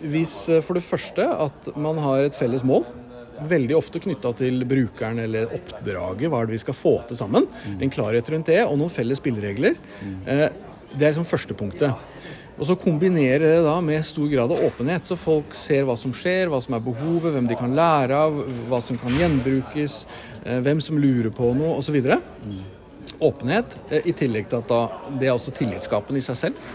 hvis 0.04 0.38
for 0.66 0.76
det 0.76 0.84
første 0.84 1.30
at 1.46 1.72
man 1.80 2.02
har 2.04 2.26
et 2.26 2.36
felles 2.36 2.66
mål 2.68 2.84
veldig 3.50 3.76
ofte 3.78 4.02
knytta 4.04 4.32
til 4.40 4.64
brukeren 4.68 5.20
eller 5.26 5.52
oppdraget. 5.56 6.30
Hva 6.32 6.42
er 6.42 6.50
det 6.50 6.58
vi 6.58 6.64
skal 6.64 6.78
få 6.78 6.96
til 7.10 7.20
sammen? 7.20 7.50
Mm. 7.66 7.78
En 7.86 7.94
klarhet 7.94 8.32
rundt 8.32 8.52
det, 8.52 8.62
og 8.64 8.78
noen 8.80 8.94
felles 8.94 9.22
spilleregler. 9.22 9.78
Mm. 10.02 10.18
Eh, 10.32 10.48
det 10.96 11.04
er 11.04 11.14
liksom 11.14 11.28
første 11.28 11.58
punktet. 11.58 11.94
Og 12.56 12.70
så 12.70 12.78
kombinere 12.80 13.44
det 13.44 13.64
da 13.66 13.76
med 13.84 14.06
stor 14.08 14.30
grad 14.32 14.54
av 14.56 14.62
åpenhet, 14.64 15.08
så 15.08 15.18
folk 15.20 15.56
ser 15.60 15.84
hva 15.88 15.98
som 16.00 16.14
skjer, 16.16 16.48
hva 16.48 16.62
som 16.64 16.78
er 16.78 16.86
behovet, 16.86 17.34
hvem 17.36 17.50
de 17.50 17.58
kan 17.60 17.76
lære 17.76 18.16
av, 18.16 18.38
hva 18.72 18.80
som 18.84 19.00
kan 19.02 19.18
gjenbrukes, 19.20 20.06
eh, 20.46 20.62
hvem 20.64 20.80
som 20.84 21.02
lurer 21.02 21.34
på 21.36 21.52
noe, 21.58 21.76
osv 21.82 22.00
åpenhet, 23.20 23.78
eh, 23.90 24.10
i 24.10 24.14
tillegg 24.18 24.50
til 24.52 24.62
at 24.62 24.70
da, 24.72 24.82
det 25.20 25.30
er 25.30 25.36
også 25.36 25.54
tillitsskapende 25.56 26.22
i 26.22 26.26
seg 26.26 26.40
selv. 26.40 26.72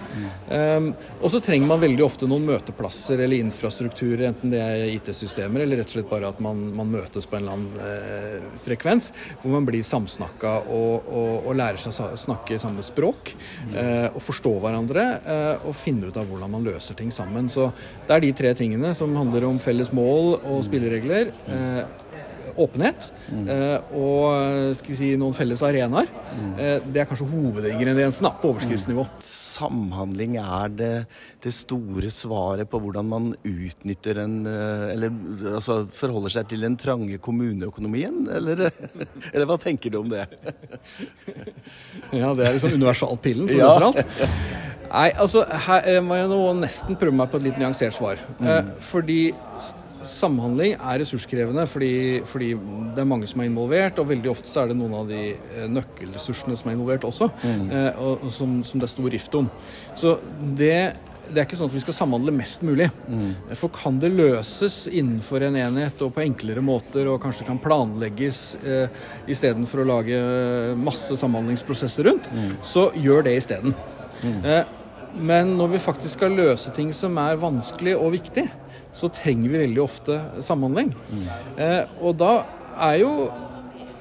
Mm. 0.50 0.90
Og 1.20 1.30
så 1.32 1.38
trenger 1.42 1.68
man 1.68 1.82
veldig 1.82 2.02
ofte 2.02 2.26
noen 2.28 2.46
møteplasser 2.48 3.20
eller 3.22 3.38
infrastrukturer, 3.44 4.26
enten 4.30 4.52
det 4.52 4.60
er 4.60 4.86
IT-systemer 4.96 5.64
eller 5.64 5.80
rett 5.80 5.90
og 5.92 5.94
slett 5.94 6.10
bare 6.10 6.30
at 6.32 6.40
man, 6.42 6.62
man 6.76 6.90
møtes 6.90 7.28
på 7.28 7.38
en 7.38 7.44
eller 7.44 7.56
annen 7.56 7.78
eh, 7.86 8.48
frekvens, 8.64 9.10
hvor 9.42 9.54
man 9.54 9.68
blir 9.68 9.84
samsnakka 9.86 10.54
og, 10.66 11.06
og, 11.06 11.32
og, 11.44 11.52
lærer 11.60 11.80
seg 11.80 11.94
å 11.94 12.18
snakke 12.18 12.58
samme 12.62 12.84
språk. 12.86 13.34
Mm. 13.68 13.74
Eh, 13.82 14.06
og 14.10 14.24
forstå 14.24 14.54
hverandre 14.64 15.06
eh, 15.20 15.66
og 15.68 15.78
finne 15.78 16.10
ut 16.10 16.20
av 16.20 16.28
hvordan 16.30 16.54
man 16.56 16.66
løser 16.66 16.98
ting 16.98 17.12
sammen. 17.14 17.50
Så 17.52 17.70
det 18.08 18.16
er 18.16 18.26
de 18.26 18.34
tre 18.42 18.54
tingene 18.58 18.94
som 18.96 19.14
handler 19.16 19.48
om 19.48 19.60
felles 19.62 19.92
mål 19.96 20.40
og 20.40 20.62
spilleregler. 20.66 21.34
Eh, 21.50 21.82
åpenhet 22.66 23.10
mm. 23.30 23.46
Eh, 23.50 23.94
og 23.96 24.74
skal 24.78 24.92
vi 24.92 24.98
si, 24.98 25.12
noen 25.18 25.36
felles 25.36 25.62
arenaer. 25.66 26.08
Mm. 26.30 26.52
det 26.92 27.02
er 27.02 27.08
kanskje 27.08 27.28
hovedingrediensen 27.30 28.28
da, 28.28 28.34
på 28.38 28.52
overskriftsnivå. 28.52 29.04
Mm. 29.08 29.30
Samhandling 29.60 30.36
er 30.40 30.72
det, 30.72 30.90
det, 31.44 31.52
store 31.54 32.10
svaret 32.14 32.70
på 32.70 32.80
hvordan 32.80 33.08
man 33.10 33.28
utnytter 33.46 34.22
en 34.22 34.36
eh, 34.48 34.86
Eller 34.94 35.12
altså 35.56 35.82
forholder 35.94 36.34
seg 36.36 36.48
til 36.52 36.64
den 36.64 36.78
trange 36.80 37.18
kommuneøkonomien, 37.22 38.22
eller, 38.36 38.68
eller 39.32 39.48
hva 39.50 39.58
tenker 39.60 39.92
du 39.92 40.00
om 40.02 40.10
det? 40.12 40.24
ja, 42.20 42.32
det 42.36 42.46
er 42.46 42.56
liksom 42.56 42.76
universalpillen 42.78 43.50
som 43.50 43.62
løser 43.62 43.88
alt. 43.90 44.16
Nei, 44.90 45.10
altså 45.22 45.44
her 45.66 46.00
må 46.02 46.18
jeg 46.18 46.30
nå 46.32 46.40
nesten 46.58 46.98
prøve 46.98 47.14
meg 47.20 47.30
på 47.30 47.38
et 47.38 47.50
litt 47.50 47.60
nyansert 47.60 47.94
svar. 47.94 48.22
Mm. 48.40 48.74
fordi 48.82 49.20
Samhandling 50.06 50.76
er 50.78 51.02
ressurskrevende 51.02 51.66
fordi, 51.68 51.92
fordi, 52.28 52.54
det 52.94 53.02
er 53.02 53.08
mange 53.08 53.28
som 53.28 53.42
er 53.42 53.50
involvert, 53.50 54.00
og 54.00 54.08
veldig 54.08 54.32
ofte 54.32 54.48
så 54.48 54.64
er 54.64 54.70
det 54.70 54.78
noen 54.78 54.96
av 54.96 55.10
de 55.10 55.20
eh, 55.34 55.68
nøkkelressursene 55.70 56.56
som 56.56 56.70
er 56.70 56.76
involvert 56.76 57.04
også, 57.08 57.28
mm. 57.42 57.68
eh, 57.68 58.00
og, 58.00 58.24
og 58.24 58.34
som, 58.34 58.58
som, 58.66 58.80
det 58.80 58.88
er 58.88 58.92
stor 58.94 59.10
rift 59.12 59.36
om. 59.36 59.50
Så 59.98 60.14
det, 60.40 60.74
det, 61.28 61.36
er 61.36 61.44
ikke 61.44 61.58
sånn 61.60 61.70
at 61.70 61.76
vi 61.76 61.84
skal 61.84 61.96
samhandle 61.98 62.34
mest 62.34 62.64
mulig. 62.66 62.88
Mm. 63.12 63.28
For 63.60 63.72
kan 63.76 64.00
det 64.02 64.12
løses 64.14 64.82
innenfor 64.88 65.44
en 65.46 65.60
enhet 65.60 66.04
og 66.06 66.14
på 66.16 66.24
enklere 66.24 66.64
måter, 66.64 67.10
og 67.12 67.20
kanskje 67.22 67.48
kan 67.50 67.60
planlegges 67.62 68.44
eh, 68.64 69.04
istedenfor 69.30 69.84
å 69.84 69.88
lage 69.92 70.20
masse 70.80 71.18
samhandlingsprosesser 71.20 72.08
rundt, 72.08 72.32
mm. 72.32 72.52
så 72.66 72.88
gjør 72.96 73.28
det 73.28 73.36
isteden. 73.42 73.76
Mm. 74.24 74.40
Eh, 74.40 74.76
men 75.20 75.56
når 75.58 75.74
vi 75.74 75.82
faktisk 75.82 76.18
skal 76.18 76.36
løse 76.38 76.72
ting 76.74 76.92
som 76.94 77.16
er 77.20 77.40
vanskelig 77.40 77.96
og 77.98 78.12
viktig, 78.14 78.46
så 78.92 79.10
trenger 79.14 79.52
vi 79.52 79.62
veldig 79.66 79.82
ofte 79.82 80.18
samhandling. 80.42 80.94
Mm. 81.10 81.28
Eh, 81.60 81.94
og 82.00 82.18
da 82.20 82.32
er 82.90 82.98
jo 83.02 83.12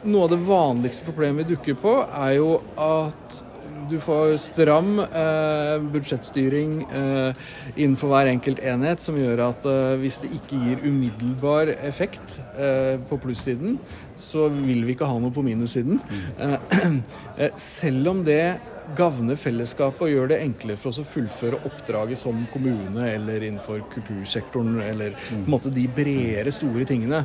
noe 0.08 0.25
av 0.25 0.34
det 0.34 0.41
vanligste 0.48 1.05
problemet 1.08 1.43
vi 1.43 1.55
dukker 1.55 1.77
på, 1.79 1.96
er 2.08 2.38
jo 2.39 2.58
at 2.79 3.43
du 3.89 3.98
får 4.01 4.36
stram 4.41 5.00
eh, 5.01 5.75
budsjettstyring 5.91 6.74
eh, 6.84 7.48
innenfor 7.75 8.12
hver 8.12 8.29
enkelt 8.29 8.62
enhet, 8.62 9.01
som 9.01 9.17
gjør 9.17 9.41
at 9.48 9.65
eh, 9.69 9.96
hvis 10.01 10.19
det 10.24 10.29
ikke 10.38 10.60
gir 10.62 10.84
umiddelbar 10.86 11.74
effekt 11.88 12.38
eh, 12.53 13.00
på 13.10 13.17
plussiden, 13.22 13.79
så 14.19 14.46
vil 14.53 14.86
vi 14.86 14.93
ikke 14.93 15.10
ha 15.10 15.17
noe 15.22 15.34
på 15.34 15.43
minussiden. 15.46 16.01
Mm. 16.38 17.01
Selv 17.72 18.12
om 18.13 18.22
det 18.27 18.60
gagner 18.98 19.38
fellesskapet 19.39 20.05
og 20.05 20.13
gjør 20.13 20.31
det 20.31 20.39
enklere 20.43 20.79
for 20.79 20.91
oss 20.91 21.01
å 21.01 21.08
fullføre 21.08 21.62
oppdraget 21.67 22.19
som 22.22 22.41
kommune 22.53 23.05
eller 23.10 23.46
innenfor 23.46 23.84
kultursektoren, 23.93 24.79
eller 24.86 25.15
på 25.17 25.38
en 25.38 25.46
måte 25.51 25.74
de 25.74 25.86
bredere, 25.93 26.53
store 26.55 26.88
tingene. 26.89 27.24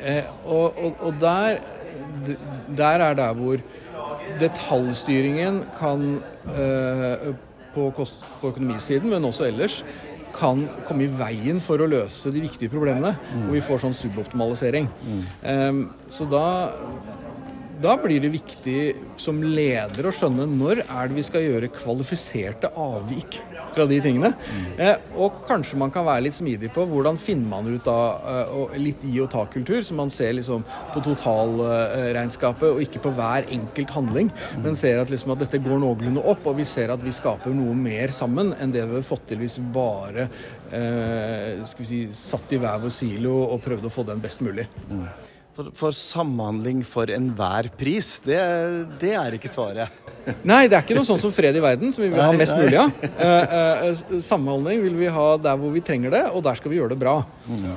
Eh, 0.00 0.24
og, 0.44 0.78
og, 0.78 1.00
og 1.08 1.20
der, 1.20 1.60
der, 2.76 3.06
er 3.08 3.18
der 3.18 3.36
hvor 3.38 3.62
detaljstyringen 4.40 5.62
kan 5.78 6.08
eh, 6.54 7.30
på, 7.74 7.90
kost, 7.96 8.24
på 8.40 8.52
økonomisiden, 8.54 9.10
men 9.10 9.24
også 9.24 9.48
ellers, 9.50 9.82
kan 10.34 10.64
komme 10.88 11.06
i 11.06 11.12
veien 11.14 11.60
for 11.62 11.78
å 11.78 11.86
løse 11.86 12.32
de 12.34 12.42
viktige 12.42 12.72
problemene. 12.72 13.14
Mm. 13.34 13.44
Og 13.46 13.52
vi 13.54 13.62
får 13.62 13.84
sånn 13.84 13.94
suboptimalisering. 13.94 14.88
Mm. 15.06 15.20
Um, 15.46 15.82
så 16.10 16.26
da 16.26 16.46
da 17.84 17.96
blir 18.00 18.22
det 18.22 18.32
viktig 18.32 18.78
som 19.20 19.42
leder 19.44 20.06
å 20.08 20.12
skjønne 20.14 20.46
når 20.48 20.84
er 20.84 21.10
det 21.10 21.18
vi 21.18 21.24
skal 21.26 21.44
gjøre 21.44 21.72
kvalifiserte 21.74 22.70
avvik 22.80 23.40
fra 23.74 23.84
de 23.90 23.98
tingene. 24.00 24.30
Mm. 24.32 24.66
Eh, 24.80 25.02
og 25.20 25.42
kanskje 25.48 25.78
man 25.80 25.92
kan 25.92 26.06
være 26.06 26.26
litt 26.26 26.36
smidig 26.36 26.70
på 26.74 26.86
hvordan 26.88 27.18
finner 27.20 27.50
man 27.50 27.68
ut 27.68 27.88
av 27.90 28.28
eh, 28.30 28.78
litt 28.80 29.04
i 29.08 29.18
og 29.22 29.28
ta-kultur, 29.34 29.82
så 29.84 29.96
man 29.98 30.12
ser 30.14 30.36
liksom 30.38 30.64
på 30.94 31.02
totalregnskapet 31.04 32.70
og 32.70 32.82
ikke 32.84 33.02
på 33.04 33.12
hver 33.18 33.50
enkelt 33.58 33.94
handling, 33.96 34.32
mm. 34.32 34.64
men 34.64 34.78
ser 34.78 35.02
at, 35.02 35.12
liksom 35.12 35.34
at 35.34 35.44
dette 35.44 35.60
går 35.64 35.82
noenlunde 35.82 36.24
opp, 36.24 36.46
og 36.48 36.58
vi 36.60 36.68
ser 36.68 36.94
at 36.94 37.04
vi 37.04 37.12
skaper 37.14 37.54
noe 37.54 37.76
mer 37.76 38.14
sammen 38.14 38.54
enn 38.58 38.72
det 38.74 38.86
vi 38.88 39.00
har 39.00 39.06
fått 39.06 39.28
til 39.32 39.42
hvis 39.42 39.58
vi 39.60 39.68
bare 39.74 40.28
eh, 40.70 41.62
skal 41.68 41.84
vi 41.84 41.90
si, 41.90 42.02
satt 42.16 42.54
i 42.54 42.62
hver 42.62 42.80
vår 42.84 42.94
silo 42.94 43.36
og 43.50 43.62
prøvde 43.64 43.90
å 43.90 43.94
få 43.94 44.06
den 44.08 44.22
best 44.24 44.44
mulig. 44.44 44.68
Mm. 44.88 45.06
For, 45.54 45.68
for 45.78 45.94
samhandling 45.94 46.80
for 46.82 47.10
enhver 47.14 47.68
pris, 47.78 48.16
det, 48.24 48.40
det, 48.98 49.12
er 49.14 49.36
ikke 49.36 49.52
svaret. 49.52 50.00
Nei, 50.42 50.64
det 50.66 50.74
er 50.74 50.82
ikke 50.82 50.96
noe 50.98 51.06
sånn 51.06 51.20
som 51.22 51.30
fred 51.30 51.54
i 51.54 51.62
verden, 51.62 51.92
som 51.94 52.02
vi 52.02 52.08
vil 52.10 52.18
ha 52.18 52.32
mest 52.34 52.56
mulig 52.58 52.80
av. 52.80 52.90
Eh, 53.24 53.54
eh, 53.54 54.18
samhandling 54.24 54.82
vil 54.82 54.96
vi 54.98 55.12
ha 55.14 55.28
der 55.38 55.60
hvor 55.60 55.70
vi 55.70 55.84
trenger 55.86 56.10
det, 56.10 56.24
og 56.34 56.42
der 56.42 56.58
skal 56.58 56.72
vi 56.72 56.80
gjøre 56.80 56.96
det 56.96 56.98
bra. 57.04 57.14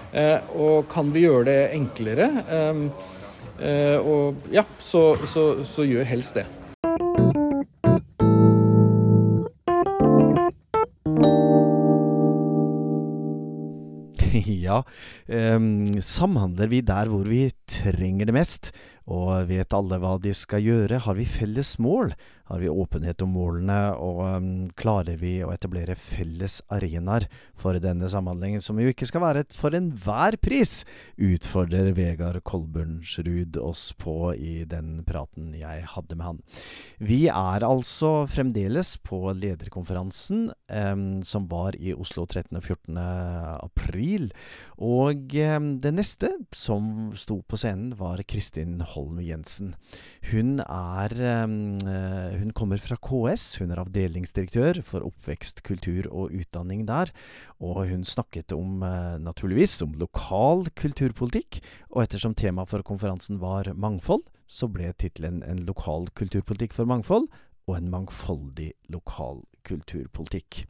Eh, 0.09 0.49
og 0.57 0.89
kan 0.89 1.13
vi 1.13 1.27
gjøre 1.27 1.45
det 1.51 1.59
enklere, 1.77 2.31
eh, 2.49 2.81
eh, 3.69 3.97
og 4.01 4.49
ja, 4.53 4.65
så, 4.81 5.11
så, 5.29 5.45
så 5.67 5.85
gjør 5.85 6.09
helst 6.09 6.41
det. 6.41 6.47
Ja, 14.67 14.81
ehm, 15.27 16.01
samhandler 16.03 16.71
vi 16.71 16.83
der 16.85 17.11
hvor 17.11 17.27
vi 17.27 17.47
trenger 17.67 18.27
det 18.29 18.35
mest, 18.35 18.71
og 19.07 19.47
vet 19.47 19.75
alle 19.75 19.99
hva 20.03 20.17
de 20.19 20.33
skal 20.35 20.63
gjøre? 20.63 20.99
Har 21.05 21.15
vi 21.15 21.27
felles 21.27 21.77
mål? 21.79 22.11
Har 22.47 22.59
vi 22.59 22.69
åpenhet 22.71 23.21
om 23.23 23.33
målene, 23.35 23.77
og 23.99 24.21
ehm, 24.23 24.51
klarer 24.79 25.17
vi 25.19 25.33
å 25.43 25.51
etablere 25.51 25.97
felles 25.99 26.61
arenaer 26.71 27.25
for 27.59 27.75
denne 27.83 28.07
samhandlingen, 28.11 28.63
som 28.63 28.79
jo 28.79 28.87
ikke 28.91 29.07
skal 29.09 29.23
være 29.23 29.43
et 29.43 29.55
for 29.55 29.75
enhver 29.75 30.37
pris, 30.39 30.85
utfordrer 31.19 31.91
Vegard 31.97 32.39
Kolbjørnsrud 32.47 33.59
oss 33.59 33.89
på 33.99 34.31
i 34.35 34.61
den 34.67 35.01
praten 35.07 35.51
jeg 35.59 35.83
hadde 35.91 36.15
med 36.15 36.27
han. 36.29 36.39
Vi 37.03 37.25
er 37.27 37.67
altså 37.67 38.13
fremdeles 38.31 38.95
på 39.03 39.19
lederkonferansen 39.35 40.47
em, 40.71 41.05
som 41.27 41.49
var 41.51 41.75
i 41.75 41.91
Oslo 41.95 42.23
13. 42.29 42.55
og 42.55 42.63
14. 42.63 42.95
april. 43.59 44.31
Og 44.79 45.35
em, 45.35 45.73
det 45.83 45.95
neste 45.99 46.31
som 46.55 47.11
sto 47.15 47.41
på 47.43 47.59
scenen, 47.59 47.91
var 47.99 48.23
Kristin 48.27 48.79
Holm 48.83 48.96
Jensen. 49.21 49.73
Hun 50.31 50.59
er 50.63 51.13
eh, 51.15 52.37
Hun 52.37 52.53
kommer 52.57 52.81
fra 52.81 52.97
KS. 52.97 53.59
Hun 53.61 53.71
er 53.73 53.81
avdelingsdirektør 53.81 54.81
for 54.85 55.05
oppvekst, 55.07 55.63
kultur 55.67 56.09
og 56.11 56.33
utdanning 56.35 56.85
der. 56.87 57.11
Og 57.61 57.87
hun 57.91 58.03
snakket 58.07 58.53
om, 58.55 58.83
eh, 58.83 59.17
naturligvis, 59.21 59.81
om 59.85 59.93
lokal 60.01 60.67
kulturpolitikk. 60.75 61.61
Og 61.93 62.03
ettersom 62.05 62.35
temaet 62.35 62.69
for 62.69 62.83
konferansen 62.83 63.39
var 63.39 63.73
mangfold, 63.73 64.25
så 64.47 64.69
ble 64.71 64.93
tittelen 64.93 65.43
En 65.43 65.65
lokal 65.67 66.07
kulturpolitikk 66.15 66.73
for 66.73 66.85
mangfold 66.85 67.27
og 67.67 67.75
en 67.75 67.89
mangfoldig 67.91 68.71
lokal 68.93 69.43
kulturpolitikk. 69.67 70.63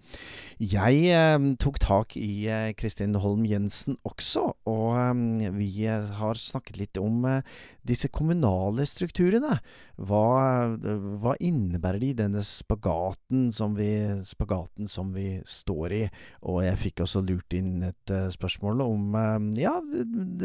Jeg 0.58 1.02
eh, 1.14 1.50
tok 1.62 1.78
tak 1.84 2.18
i 2.18 2.48
eh, 2.50 2.72
Kristin 2.78 3.16
Holm 3.22 3.46
Jensen 3.46 4.00
også, 4.08 4.50
og 4.66 4.88
eh, 4.98 5.52
vi 5.54 5.70
eh, 5.86 6.10
har 6.18 6.40
snakket 6.42 6.80
litt 6.82 6.98
om 7.02 7.26
eh, 7.30 7.58
disse 7.88 8.10
kommunale 8.10 8.88
strukturene. 8.90 9.60
Hva, 9.98 10.76
hva 10.78 11.32
innebærer 11.42 11.98
de, 12.04 12.12
denne 12.20 12.44
spagaten 12.46 13.48
som, 13.56 13.74
vi, 13.78 13.90
spagaten 14.28 14.90
som 14.92 15.10
vi 15.16 15.40
står 15.50 15.96
i? 15.96 16.02
Og 16.46 16.60
jeg 16.68 16.82
fikk 16.84 17.02
også 17.06 17.24
lurt 17.26 17.56
inn 17.58 17.86
et 17.88 18.14
eh, 18.14 18.28
spørsmål 18.34 18.84
om 18.86 19.18
eh, 19.18 19.48
ja, 19.64 19.74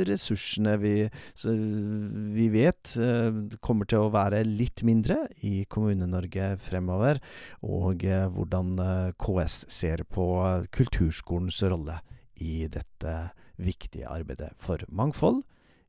ressursene 0.08 0.76
vi, 0.80 0.94
vi 1.42 2.48
vet 2.52 2.94
eh, 3.00 3.42
kommer 3.64 3.88
til 3.88 4.06
å 4.06 4.12
være 4.14 4.44
litt 4.48 4.84
mindre 4.88 5.26
i 5.44 5.62
Kommune-Norge 5.72 6.54
fremover, 6.62 7.20
og 7.64 8.04
eh, 8.08 8.28
hvordan 8.42 8.74
eh, 8.82 9.12
KS 9.18 9.64
ser 9.72 10.02
på 10.04 10.26
eh, 10.42 10.66
kulturskolens 10.74 11.62
rolle 11.62 12.00
i 12.42 12.66
dette 12.66 13.32
viktige 13.62 14.10
arbeidet 14.10 14.52
for 14.58 14.82
mangfold, 14.88 15.42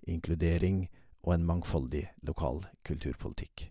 inkludering 0.07 0.85
og 1.23 1.33
en 1.37 1.47
mangfoldig 1.47 2.05
lokal 2.27 2.61
kulturpolitikk. 2.85 3.69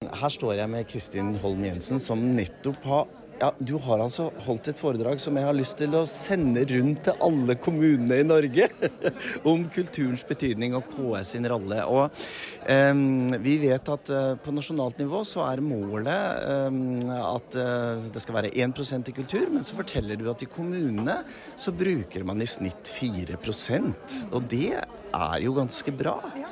Her 0.00 0.32
står 0.32 0.56
jeg 0.56 0.72
med 0.72 0.86
Kristin 0.88 1.34
Holm 1.42 1.64
Jensen, 1.64 2.00
som 2.00 2.20
nettopp 2.34 2.84
har 2.88 3.08
ja, 3.40 3.52
Du 3.58 3.76
har 3.82 4.02
altså 4.02 4.28
holdt 4.46 4.70
et 4.72 4.80
foredrag 4.80 5.20
som 5.22 5.36
jeg 5.38 5.48
har 5.48 5.56
lyst 5.56 5.78
til 5.80 5.94
å 5.96 6.04
sende 6.08 6.64
rundt 6.70 7.04
til 7.08 7.24
alle 7.24 7.56
kommunene 7.60 8.20
i 8.20 8.26
Norge. 8.26 8.68
om 9.50 9.64
kulturens 9.72 10.24
betydning 10.26 10.74
og 10.78 10.88
KS 10.92 11.34
sin 11.34 11.48
rolle. 11.50 11.82
Og 11.88 12.20
um, 12.66 13.30
vi 13.42 13.56
vet 13.62 13.92
at 13.94 14.12
uh, 14.12 14.34
på 14.40 14.54
nasjonalt 14.54 15.00
nivå 15.00 15.22
så 15.28 15.44
er 15.48 15.64
målet 15.64 16.68
um, 16.68 17.10
at 17.16 17.58
uh, 17.58 18.06
det 18.12 18.22
skal 18.22 18.40
være 18.40 18.52
1 18.54 19.10
i 19.10 19.16
kultur, 19.16 19.48
men 19.52 19.66
så 19.66 19.78
forteller 19.78 20.18
du 20.20 20.28
at 20.32 20.44
i 20.44 20.50
kommunene 20.50 21.20
så 21.60 21.74
bruker 21.76 22.26
man 22.26 22.42
i 22.42 22.48
snitt 22.48 22.90
4% 23.00 24.18
Og 24.36 24.42
det 24.50 24.76
er 24.76 25.36
jo 25.42 25.54
ganske 25.56 25.94
bra. 25.96 26.18
Ja, 26.38 26.50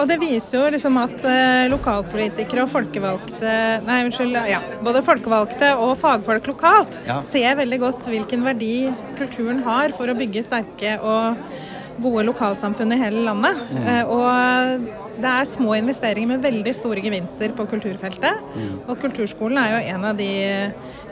og 0.00 0.06
det 0.10 0.18
viser 0.20 0.58
jo 0.58 0.68
liksom 0.74 0.98
at 1.00 1.24
eh, 1.28 1.64
lokalpolitikere 1.72 2.64
og 2.66 2.72
folkevalgte 2.72 3.54
Nei, 3.86 4.00
unnskyld. 4.06 4.36
Ja, 4.50 4.60
både 4.84 5.02
folkevalgte 5.06 5.72
og 5.80 5.96
fagfolk 6.00 6.50
lokalt 6.52 6.98
Ja. 7.06 7.20
ser 7.24 7.56
veldig 7.60 7.80
godt 7.86 8.08
hvilken 8.10 8.44
verdi 8.44 8.90
kulturen 9.18 9.62
har 9.64 9.94
for 9.96 10.10
å 10.10 10.16
bygge 10.18 10.44
sterke 10.44 10.98
og 11.00 11.38
gode 12.00 12.24
lokalsamfunn 12.30 12.94
i 12.94 13.00
hele 13.00 13.24
landet. 13.26 13.58
Eh, 13.76 14.04
og 14.08 14.86
det 15.20 15.28
er 15.28 15.48
små 15.48 15.74
investeringer 15.76 16.30
med 16.32 16.44
veldig 16.44 16.72
store 16.74 17.02
gevinster 17.04 17.52
på 17.52 17.66
kulturfeltet. 17.68 18.40
Og 18.88 18.94
kulturskolen 19.02 19.58
er 19.60 19.74
jo 19.74 19.96
en 19.96 20.06
av 20.08 20.16
de 20.16 20.30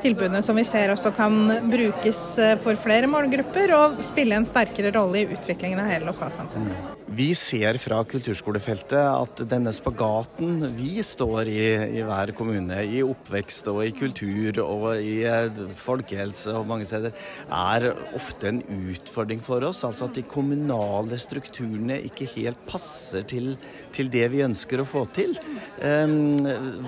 tilbudene 0.01 0.41
som 0.45 0.57
vi 0.57 0.65
ser 0.65 0.89
også 0.95 1.13
kan 1.17 1.37
brukes 1.69 2.23
eh, 2.41 2.57
for 2.63 2.79
flere 2.81 3.11
målgrupper 3.11 3.75
og 3.77 4.01
spille 4.07 4.39
en 4.39 4.49
sterkere 4.49 4.95
rolle 4.97 5.25
i 5.25 5.29
utviklingen 5.37 5.83
av 5.85 5.93
hele 5.93 6.09
lokalsamfunnet. 6.09 6.98
Vi 7.19 7.33
ser 7.35 7.75
fra 7.83 7.97
kulturskolefeltet 8.07 8.95
at 8.95 9.41
denne 9.51 9.73
spagaten 9.75 10.61
vi 10.77 11.01
står 11.03 11.49
i 11.51 11.63
i 11.99 12.03
hver 12.07 12.31
kommune, 12.37 12.77
i 12.87 13.01
oppvekst 13.03 13.67
og 13.73 13.81
i 13.83 13.91
kultur 13.97 14.61
og 14.63 14.85
i 15.03 15.25
eh, 15.27 15.59
folkehelse 15.75 16.55
og 16.55 16.69
mange 16.71 16.87
steder, 16.87 17.17
er 17.51 17.89
ofte 18.15 18.53
en 18.53 18.61
utfordring 18.63 19.43
for 19.43 19.67
oss. 19.67 19.81
Altså 19.89 20.07
at 20.07 20.15
de 20.15 20.23
kommunale 20.31 21.19
strukturene 21.19 21.97
ikke 22.07 22.29
helt 22.37 22.61
passer 22.71 23.27
til, 23.27 23.57
til 23.97 24.13
det 24.15 24.29
vi 24.37 24.45
ønsker 24.47 24.85
å 24.85 24.87
få 24.87 25.03
til. 25.17 25.35
Em, 25.83 26.39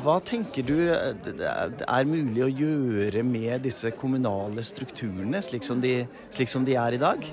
Hva 0.04 0.20
tenker 0.22 0.62
du 0.62 0.76
er 0.94 2.06
mulig 2.06 2.46
å 2.46 2.52
gjøre 2.52 3.26
med 3.26 3.66
disse 3.66 3.90
kommunale 3.98 4.62
strukturene, 4.62 5.42
slik 5.42 5.66
slik 5.66 6.54
som 6.54 6.62
de 6.70 6.78
er 6.78 7.00
i 7.00 7.02
dag? 7.02 7.26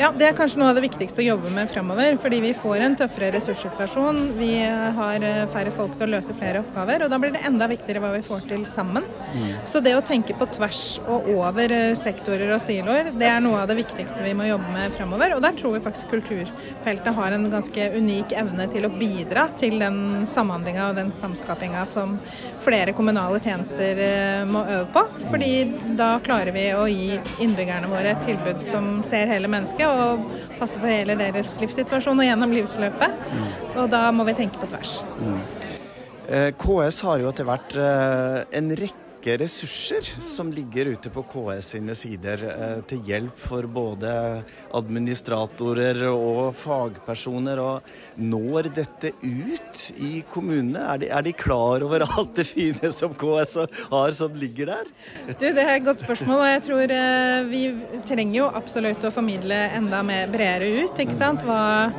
Ja, 0.00 0.08
Det 0.08 0.30
er 0.30 0.40
kanskje 0.40 0.64
noe 0.64 0.72
av 0.72 0.80
det 0.80 0.88
viktigste 0.88 1.20
å 1.20 1.30
jobbe 1.34 1.52
med 1.52 1.68
fremover. 1.68 2.13
Fordi 2.20 2.40
vi 2.40 2.52
får 2.56 2.82
en 2.84 2.96
tøffere 2.98 3.30
ressurssituasjon. 3.34 4.20
Vi 4.38 4.52
har 4.98 5.24
eh, 5.24 5.42
færre 5.52 5.72
folk 5.74 5.96
til 5.98 6.06
å 6.06 6.12
løse 6.16 6.34
flere 6.36 6.62
oppgaver. 6.62 7.04
Og 7.04 7.12
da 7.12 7.18
blir 7.20 7.34
det 7.34 7.42
enda 7.46 7.68
viktigere 7.70 8.02
hva 8.04 8.12
vi 8.14 8.22
får 8.24 8.46
til 8.50 8.64
sammen. 8.68 9.06
Så 9.68 9.80
det 9.84 9.94
å 9.98 10.02
tenke 10.04 10.36
på 10.38 10.46
tvers 10.54 10.82
og 11.10 11.28
over 11.34 11.72
eh, 11.74 11.94
sektorer 11.98 12.54
og 12.54 12.62
siloer, 12.62 13.10
det 13.18 13.28
er 13.30 13.42
noe 13.44 13.62
av 13.62 13.70
det 13.70 13.78
viktigste 13.80 14.22
vi 14.24 14.34
må 14.36 14.46
jobbe 14.48 14.70
med 14.74 14.94
fremover. 14.96 15.36
Og 15.36 15.42
der 15.44 15.58
tror 15.58 15.74
vi 15.76 15.82
faktisk 15.84 16.12
kulturfeltet 16.12 17.18
har 17.18 17.34
en 17.34 17.48
ganske 17.52 17.88
unik 17.98 18.36
evne 18.44 18.68
til 18.72 18.88
å 18.88 18.92
bidra 18.94 19.48
til 19.60 19.78
den 19.82 19.98
samhandlinga 20.30 20.90
og 20.90 21.00
den 21.00 21.12
samskapinga 21.16 21.84
som 21.90 22.16
flere 22.64 22.94
kommunale 22.96 23.42
tjenester 23.42 24.02
eh, 24.06 24.44
må 24.48 24.64
øve 24.64 24.86
på. 24.94 25.04
Fordi 25.32 25.52
da 25.98 26.14
klarer 26.24 26.54
vi 26.54 26.68
å 26.76 26.86
gi 26.90 27.18
innbyggerne 27.44 27.90
våre 27.90 28.14
et 28.14 28.24
tilbud 28.28 28.62
som 28.64 29.02
ser 29.06 29.30
hele 29.32 29.50
mennesket 29.50 29.88
og 29.88 30.30
passer 30.60 30.80
for 30.80 30.90
hele 30.90 31.18
deres 31.18 31.56
livssituasjon 31.60 32.03
og 32.12 32.26
gjennom 32.28 32.52
livsløpet. 32.54 33.22
Og 33.74 33.88
da 33.92 34.08
må 34.14 34.26
vi 34.28 34.36
tenke 34.38 34.60
på 34.60 34.68
tvers. 34.70 34.98
Mm. 35.20 35.40
KS 36.56 37.00
har 37.04 37.20
jo 37.20 37.28
etter 37.28 37.44
hvert 37.44 37.74
eh, 37.76 38.38
en 38.58 38.70
rekke 38.80 39.03
ressurser 39.24 40.04
som 40.28 40.50
ligger 40.52 40.92
ute 40.94 41.10
på 41.12 41.22
KS 41.30 41.70
sine 41.74 41.94
sider 41.96 42.42
eh, 42.50 42.80
til 42.88 43.00
hjelp 43.08 43.38
for 43.40 43.66
både 43.70 44.10
administratorer 44.76 46.02
og 46.10 46.52
fagpersoner. 46.60 47.62
Og 47.62 48.20
når 48.20 48.68
dette 48.76 49.14
ut 49.22 49.84
i 49.96 50.22
kommunene? 50.30 50.82
Er 50.94 51.00
de, 51.02 51.08
er 51.08 51.26
de 51.26 51.34
klar 51.36 51.84
over 51.86 52.04
alt 52.06 52.34
det 52.36 52.46
fine 52.50 52.92
som 52.94 53.14
KS 53.16 53.56
har 53.92 54.16
som 54.16 54.36
ligger 54.38 54.74
der? 54.74 54.92
Du, 55.32 55.46
Det 55.46 55.64
er 55.64 55.74
et 55.76 55.86
godt 55.86 56.04
spørsmål, 56.04 56.42
og 56.42 56.52
jeg 56.52 56.66
tror 56.68 56.96
eh, 56.98 57.48
vi 57.48 57.64
trenger 58.08 58.38
jo 58.42 58.52
absolutt 58.60 59.08
å 59.08 59.14
formidle 59.14 59.64
enda 59.80 60.04
mer 60.06 60.28
bredere 60.32 60.84
ut. 60.84 61.00
ikke 61.00 61.16
sant? 61.16 61.44
Hva, 61.48 61.90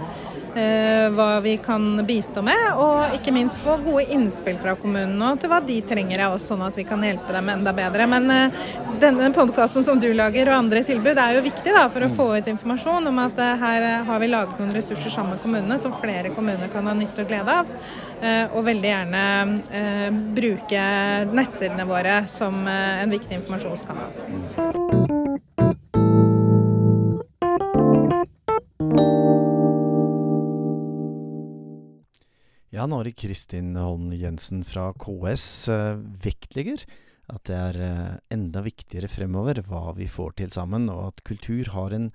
hva 0.56 1.40
vi 1.44 1.58
kan 1.60 2.00
bistå 2.08 2.42
med, 2.46 2.78
og 2.80 3.16
ikke 3.18 3.34
minst 3.36 3.60
få 3.64 3.76
gode 3.84 4.06
innspill 4.16 4.58
fra 4.62 4.76
kommunene 4.80 5.34
til 5.40 5.52
hva 5.52 5.60
de 5.64 5.78
trenger 5.88 6.26
av 6.26 6.38
oss, 6.38 6.48
sånn 6.50 6.64
at 6.66 6.78
vi 6.78 6.86
kan 6.88 7.04
hjelpe 7.04 7.34
dem 7.36 7.50
enda 7.52 7.74
bedre. 7.76 8.08
Men 8.10 8.32
eh, 8.32 8.64
denne 9.02 9.32
podkasten 9.36 9.84
som 9.86 10.00
du 10.00 10.08
lager 10.16 10.52
og 10.52 10.60
andre 10.64 10.84
tilbud 10.88 11.20
er 11.22 11.38
jo 11.38 11.46
viktig 11.46 11.76
da, 11.76 11.86
for 11.92 12.06
å 12.06 12.12
få 12.14 12.30
ut 12.38 12.50
informasjon 12.52 13.12
om 13.12 13.22
at 13.26 13.42
eh, 13.42 13.56
her 13.62 13.88
eh, 13.90 14.04
har 14.08 14.24
vi 14.24 14.32
laget 14.32 14.62
noen 14.62 14.76
ressurser 14.76 15.14
sammen 15.14 15.36
med 15.36 15.44
kommunene 15.44 15.80
som 15.82 15.96
flere 15.96 16.34
kommuner 16.36 16.72
kan 16.74 16.88
ha 16.88 16.96
nytte 16.98 17.26
og 17.26 17.32
glede 17.32 17.60
av. 17.62 17.76
Eh, 18.22 18.56
og 18.56 18.66
veldig 18.70 18.92
gjerne 18.92 19.26
eh, 19.76 20.10
bruke 20.40 20.88
nettsidene 21.36 21.88
våre 21.90 22.22
som 22.32 22.64
eh, 22.68 23.04
en 23.04 23.16
viktig 23.16 23.42
informasjonskanal. 23.42 24.85
Ja, 32.86 32.90
Ja, 32.90 32.90
når 32.92 33.08
Kristin 33.18 33.72
Holm 33.82 34.12
Jensen 34.14 34.60
fra 34.62 34.92
KS 35.02 35.46
eh, 35.74 35.96
vektlegger 36.22 36.84
at 37.34 37.48
det 37.50 37.56
er 37.58 37.80
eh, 37.82 38.12
enda 38.36 38.62
viktigere 38.62 39.10
fremover 39.10 39.58
hva 39.66 39.96
vi 39.98 40.06
får 40.06 40.36
til 40.38 40.52
sammen, 40.54 40.86
og 40.94 41.08
at 41.08 41.24
kultur 41.26 41.72
har 41.74 41.96
en, 41.98 42.12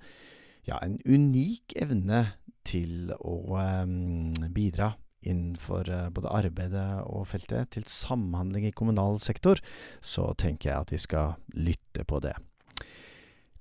ja, 0.63 0.77
en 0.79 0.95
unik 1.03 1.75
evne 1.75 2.21
til 2.63 3.11
å 3.19 3.35
eh, 3.59 4.47
bidra 4.55 4.93
innenfor 5.27 5.91
både 6.15 6.31
arbeidet 6.39 6.87
og 7.03 7.27
feltet 7.33 7.73
til 7.75 7.83
samhandling 7.91 8.69
i 8.69 8.71
kommunal 8.71 9.19
sektor, 9.19 9.59
så 9.99 10.29
tenker 10.39 10.71
jeg 10.71 10.85
at 10.85 10.95
vi 10.95 11.01
skal 11.03 11.35
lytte 11.51 12.07
på 12.07 12.23
det. 12.23 12.37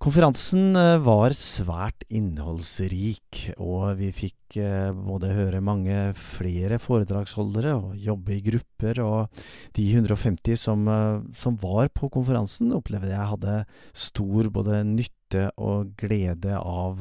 Konferansen 0.01 0.73
eh, 0.81 0.97
var 1.05 1.35
svært 1.37 2.07
innholdsrik, 2.09 3.51
og 3.61 3.99
vi 3.99 4.09
fikk 4.17 4.57
eh, 4.57 4.95
både 4.97 5.35
høre 5.37 5.61
mange 5.61 6.15
flere 6.17 6.79
foredragsholdere 6.81 7.75
og 7.77 7.99
jobbe 8.01 8.39
i 8.39 8.41
grupper, 8.47 9.03
og 9.05 9.43
de 9.77 9.85
150 9.93 10.57
som, 10.57 10.89
eh, 10.89 11.21
som 11.37 11.59
var 11.61 11.93
på 11.93 12.09
konferansen, 12.17 12.73
opplevde 12.79 13.13
jeg 13.13 13.29
hadde 13.35 13.59
stor 13.93 14.49
både 14.57 14.81
nytte 14.89 15.20
og 15.61 15.93
glede 16.01 16.57
av 16.59 17.01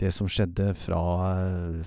det 0.00 0.10
som 0.14 0.28
skjedde 0.30 0.72
fra, 0.78 1.02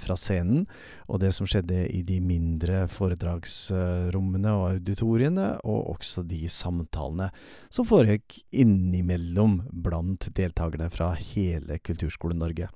fra 0.01 0.17
scenen, 0.19 0.65
og 1.09 1.21
det 1.23 1.31
som 1.35 1.47
skjedde 1.49 1.85
i 1.91 2.01
de 2.07 2.19
mindre 2.23 2.85
foredragsrommene 2.91 4.53
og 4.55 4.65
auditoriene, 4.75 5.51
og 5.63 5.95
også 5.95 6.25
de 6.27 6.45
samtalene 6.51 7.31
som 7.73 7.87
foregikk 7.87 8.39
innimellom 8.55 9.61
blant 9.85 10.29
deltakerne 10.35 10.89
fra 10.93 11.13
hele 11.19 11.79
Kulturskole-Norge. 11.83 12.69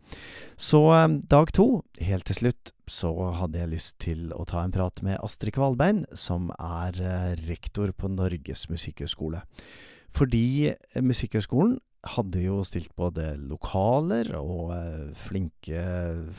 Så 0.60 0.84
dag 1.32 1.54
to, 1.56 1.84
helt 2.04 2.28
til 2.30 2.42
slutt, 2.42 2.74
så 2.90 3.12
hadde 3.38 3.62
jeg 3.62 3.74
lyst 3.74 4.00
til 4.02 4.32
å 4.34 4.46
ta 4.50 4.64
en 4.64 4.74
prat 4.74 5.04
med 5.06 5.20
Astrid 5.22 5.54
Kvalbein, 5.56 6.04
som 6.18 6.50
er 6.58 6.98
rektor 7.46 7.94
på 7.94 8.10
Norges 8.12 8.68
musikkhøgskole. 8.72 9.44
Fordi 10.10 10.74
Musikkhøgskolen 11.06 11.78
hadde 12.08 12.40
jo 12.40 12.62
stilt 12.64 12.94
både 12.96 13.34
lokaler 13.44 14.30
og 14.40 14.72
eh, 14.72 15.10
flinke, 15.20 15.82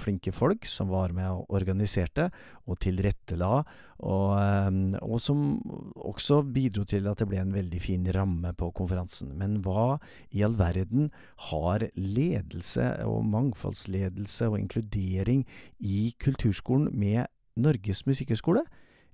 flinke 0.00 0.32
folk 0.32 0.64
som 0.68 0.88
var 0.92 1.12
med 1.16 1.28
og 1.28 1.52
organiserte 1.52 2.30
og 2.64 2.78
tilrettela, 2.80 3.60
og, 4.00 4.28
eh, 4.40 4.70
og, 5.04 5.18
som 5.20 5.60
også 6.00 6.40
bidro 6.48 6.86
til 6.88 7.10
at 7.10 7.20
det 7.20 7.28
ble 7.28 7.42
en 7.42 7.54
veldig 7.54 7.80
fin 7.82 8.08
ramme 8.16 8.54
på 8.56 8.70
konferansen. 8.76 9.34
Men 9.36 9.58
hva 9.64 9.98
i 10.32 10.44
all 10.46 10.56
verden 10.60 11.10
har 11.50 11.84
ledelse 11.96 12.92
og 13.04 13.26
mangfoldsledelse 13.28 14.48
og 14.48 14.60
inkludering 14.62 15.44
i 15.78 16.14
kulturskolen 16.20 16.88
med 16.96 17.28
Norges 17.60 18.06
musikkhøgskole? 18.08 18.64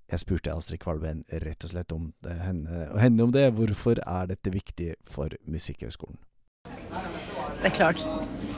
Jeg 0.07 0.23
spurte 0.23 0.53
Astrid 0.55 0.79
Kvalben 0.85 1.25
rett 1.43 1.67
og 1.67 1.73
slett 1.73 1.91
om 1.91 2.13
det, 2.23 2.39
henne, 2.39 2.85
henne 3.03 3.27
om 3.27 3.35
det. 3.35 3.49
Hvorfor 3.59 3.99
er 4.07 4.31
dette 4.31 4.55
viktig 4.55 4.93
for 5.11 5.35
Musikkhøgskolen? 5.51 6.21
Det 7.67 7.73
er 7.73 7.79
klart, 7.81 8.03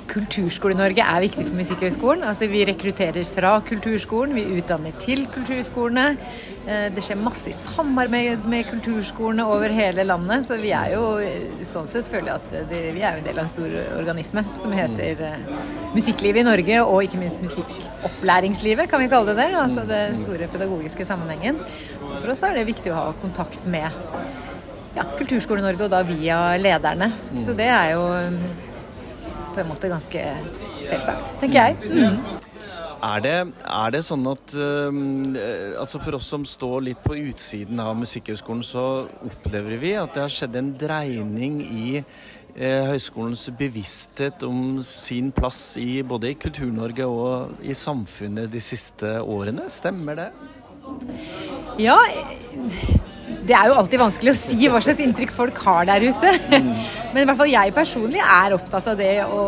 Kulturskole-Norge 0.08 1.00
er 1.00 1.22
viktig 1.22 1.46
for 1.46 1.56
Musikkhøgskolen. 1.56 2.26
Altså, 2.28 2.44
vi 2.52 2.60
rekrutterer 2.68 3.24
fra 3.24 3.54
kulturskolen, 3.64 4.34
vi 4.36 4.58
utdanner 4.58 4.92
til 5.00 5.22
kulturskolene. 5.32 6.10
Eh, 6.68 6.90
det 6.92 7.04
skjer 7.06 7.16
masse 7.16 7.48
i 7.48 7.54
samarbeid 7.56 8.44
med 8.52 8.68
kulturskolene 8.68 9.46
over 9.48 9.72
hele 9.72 10.04
landet. 10.04 10.44
Så 10.44 10.58
vi 10.60 10.74
er 10.76 10.92
jo 10.92 11.06
sånn 11.70 11.88
sett 11.88 12.10
føler 12.12 12.34
jeg 12.34 12.36
at 12.36 12.68
det, 12.68 12.82
vi 12.98 13.00
er 13.00 13.16
jo 13.16 13.22
en 13.22 13.26
del 13.30 13.40
av 13.40 13.46
en 13.46 13.54
stor 13.54 13.78
organisme 13.96 14.44
som 14.60 14.76
heter 14.76 15.24
Musikklivet 15.96 16.44
i 16.44 16.46
Norge, 16.50 16.84
og 16.84 17.08
ikke 17.08 17.22
minst 17.24 17.40
musikkopplæringslivet, 17.46 18.92
kan 18.92 19.00
vi 19.00 19.08
kalle 19.08 19.32
det 19.32 19.40
det. 19.40 19.50
Altså 19.56 19.88
den 19.88 20.20
store 20.20 20.52
pedagogiske 20.52 21.08
sammenhengen. 21.08 21.64
Så 22.04 22.12
for 22.18 22.36
oss 22.36 22.44
er 22.44 22.60
det 22.60 22.68
viktig 22.74 22.92
å 22.92 23.00
ha 23.06 23.10
kontakt 23.24 23.64
med 23.64 23.88
ja, 24.98 25.08
Kulturskole-Norge, 25.16 25.88
og 25.88 25.92
da 25.96 26.04
via 26.04 26.40
lederne. 26.60 27.14
Så 27.40 27.56
det 27.56 27.72
er 27.72 27.94
jo 27.96 28.08
på 29.58 29.64
en 29.64 29.72
måte 29.72 29.90
ganske 29.90 30.24
selvsagt, 30.86 31.34
tenker 31.42 31.58
jeg. 31.58 31.76
Mm. 31.90 32.38
Er 32.98 33.20
det, 33.22 33.34
er 33.62 33.92
det, 33.94 34.00
sånn 34.02 34.24
at 34.26 34.54
uh, 34.58 34.88
altså 35.78 36.00
For 36.02 36.18
oss 36.18 36.26
som 36.32 36.42
står 36.48 36.82
litt 36.88 37.04
på 37.04 37.14
utsiden 37.30 37.78
av 37.82 37.94
Musikkhøgskolen, 37.98 38.64
så 38.66 39.06
opplever 39.26 39.78
vi 39.78 39.94
at 39.98 40.16
det 40.16 40.24
har 40.24 40.34
skjedd 40.34 40.58
en 40.58 40.72
dreining 40.78 41.60
i 41.62 42.00
uh, 42.00 42.88
høyskolens 42.90 43.46
bevissthet 43.58 44.42
om 44.46 44.80
sin 44.86 45.30
plass 45.34 45.76
i, 45.78 46.02
både 46.02 46.32
i 46.32 46.38
Kultur-Norge 46.42 47.06
og 47.06 47.62
i 47.62 47.76
samfunnet 47.78 48.50
de 48.50 48.62
siste 48.62 49.18
årene. 49.22 49.68
Stemmer 49.70 50.18
det? 50.18 50.30
Ja, 51.78 51.98
det 53.48 53.56
er 53.56 53.70
jo 53.70 53.76
alltid 53.80 54.00
vanskelig 54.02 54.32
å 54.34 54.36
si 54.36 54.68
hva 54.68 54.80
slags 54.84 55.00
inntrykk 55.00 55.32
folk 55.32 55.58
har 55.64 55.88
der 55.88 56.04
ute. 56.10 56.32
Mm. 56.58 56.68
Men 57.14 57.22
i 57.22 57.26
hvert 57.28 57.38
fall 57.40 57.50
jeg 57.50 57.74
personlig 57.76 58.20
er 58.20 58.54
opptatt 58.56 58.90
av 58.92 58.98
det 58.98 59.12
å, 59.24 59.42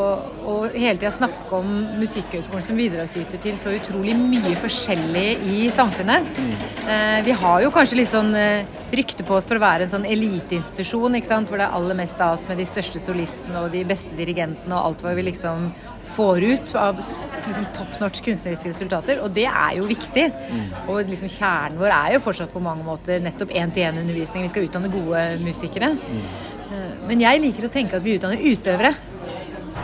å 0.49 0.55
hele 0.73 0.97
tida 0.97 1.13
snakke 1.13 1.59
om 1.59 1.71
Musikkhøgskolen 2.01 2.65
som 2.65 2.79
bidragsyter 2.81 3.43
til 3.43 3.59
så 3.61 3.75
utrolig 3.77 4.15
mye 4.17 4.55
forskjellig 4.61 5.27
i 5.53 5.69
samfunnet. 5.75 6.29
Mm. 6.41 6.55
Eh, 6.95 7.19
vi 7.29 7.37
har 7.43 7.65
jo 7.65 7.73
kanskje 7.75 8.01
litt 8.01 8.13
sånn 8.13 8.33
eh, 8.39 8.79
rykte 8.95 9.27
på 9.27 9.37
oss 9.37 9.49
for 9.51 9.61
å 9.61 9.65
være 9.65 9.87
en 9.87 9.93
sånn 9.93 10.09
eliteinstitusjon, 10.09 11.19
hvor 11.21 11.61
det 11.61 11.67
er 11.67 11.77
aller 11.77 11.99
mest 11.99 12.21
av 12.25 12.39
oss 12.39 12.49
med 12.49 12.61
de 12.61 12.69
største 12.69 13.03
solistene 13.03 13.65
og 13.65 13.75
de 13.75 13.85
beste 13.89 14.17
dirigentene 14.19 14.77
og 14.77 14.91
alt 14.91 15.05
hva 15.05 15.15
vi 15.19 15.29
liksom 15.29 15.69
får 16.15 16.45
ut 16.45 16.73
av 16.79 16.99
liksom, 17.01 17.67
top 17.77 17.99
notch 18.03 18.23
kunstneriske 18.27 18.73
resultater. 18.73 19.21
Og 19.25 19.33
det 19.37 19.47
er 19.49 19.77
jo 19.79 19.89
viktig. 19.89 20.27
Mm. 20.51 20.65
Og 20.93 21.03
liksom, 21.11 21.31
kjernen 21.33 21.81
vår 21.81 21.95
er 21.97 22.17
jo 22.17 22.25
fortsatt 22.25 22.53
på 22.55 22.63
mange 22.65 22.87
måter 22.87 23.23
nettopp 23.25 23.55
én-til-én-undervisning. 23.55 24.47
Vi 24.47 24.53
skal 24.53 24.69
utdanne 24.69 24.93
gode 24.93 25.25
musikere. 25.45 25.95
Mm. 25.97 26.23
Eh, 26.71 26.93
men 27.09 27.25
jeg 27.25 27.43
liker 27.47 27.67
å 27.67 27.73
tenke 27.73 27.99
at 27.99 28.07
vi 28.07 28.19
utdanner 28.19 28.47
utøvere. 28.51 28.95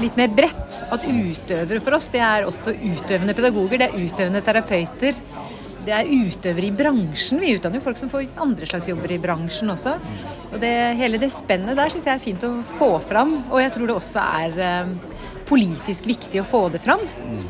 Litt 0.03 0.19
mer 0.19 0.33
bredt. 0.37 0.81
At 0.93 1.07
utøvere 1.09 1.83
for 1.83 1.99
oss, 1.99 2.11
det 2.15 2.23
er 2.25 2.47
også 2.49 2.75
utøvende 2.77 3.37
pedagoger. 3.37 3.81
Det 3.81 3.91
er 3.91 4.01
utøvende 4.07 4.45
terapeuter. 4.45 5.21
Det 5.87 5.95
er 5.95 6.09
utøvere 6.11 6.67
i 6.67 6.75
bransjen. 6.75 7.39
Vi 7.39 7.55
utdanner 7.55 7.79
jo 7.79 7.85
folk 7.85 7.99
som 8.01 8.11
får 8.11 8.27
andre 8.43 8.67
slags 8.67 8.89
jobber 8.91 9.13
i 9.15 9.21
bransjen 9.23 9.71
også. 9.71 9.95
Og 10.51 10.59
det, 10.63 10.73
hele 10.99 11.21
det 11.23 11.31
spennet 11.35 11.79
der 11.79 11.93
syns 11.93 12.09
jeg 12.09 12.19
er 12.19 12.25
fint 12.25 12.47
å 12.47 12.57
få 12.77 12.97
fram. 13.05 13.37
Og 13.53 13.63
jeg 13.63 13.75
tror 13.77 13.91
det 13.91 13.95
også 13.95 14.25
er 14.43 14.59
eh, 14.67 15.16
politisk 15.49 16.07
viktig 16.09 16.43
å 16.43 16.49
få 16.49 16.67
det 16.75 16.83
fram. 16.85 17.03
Mm. 17.27 17.47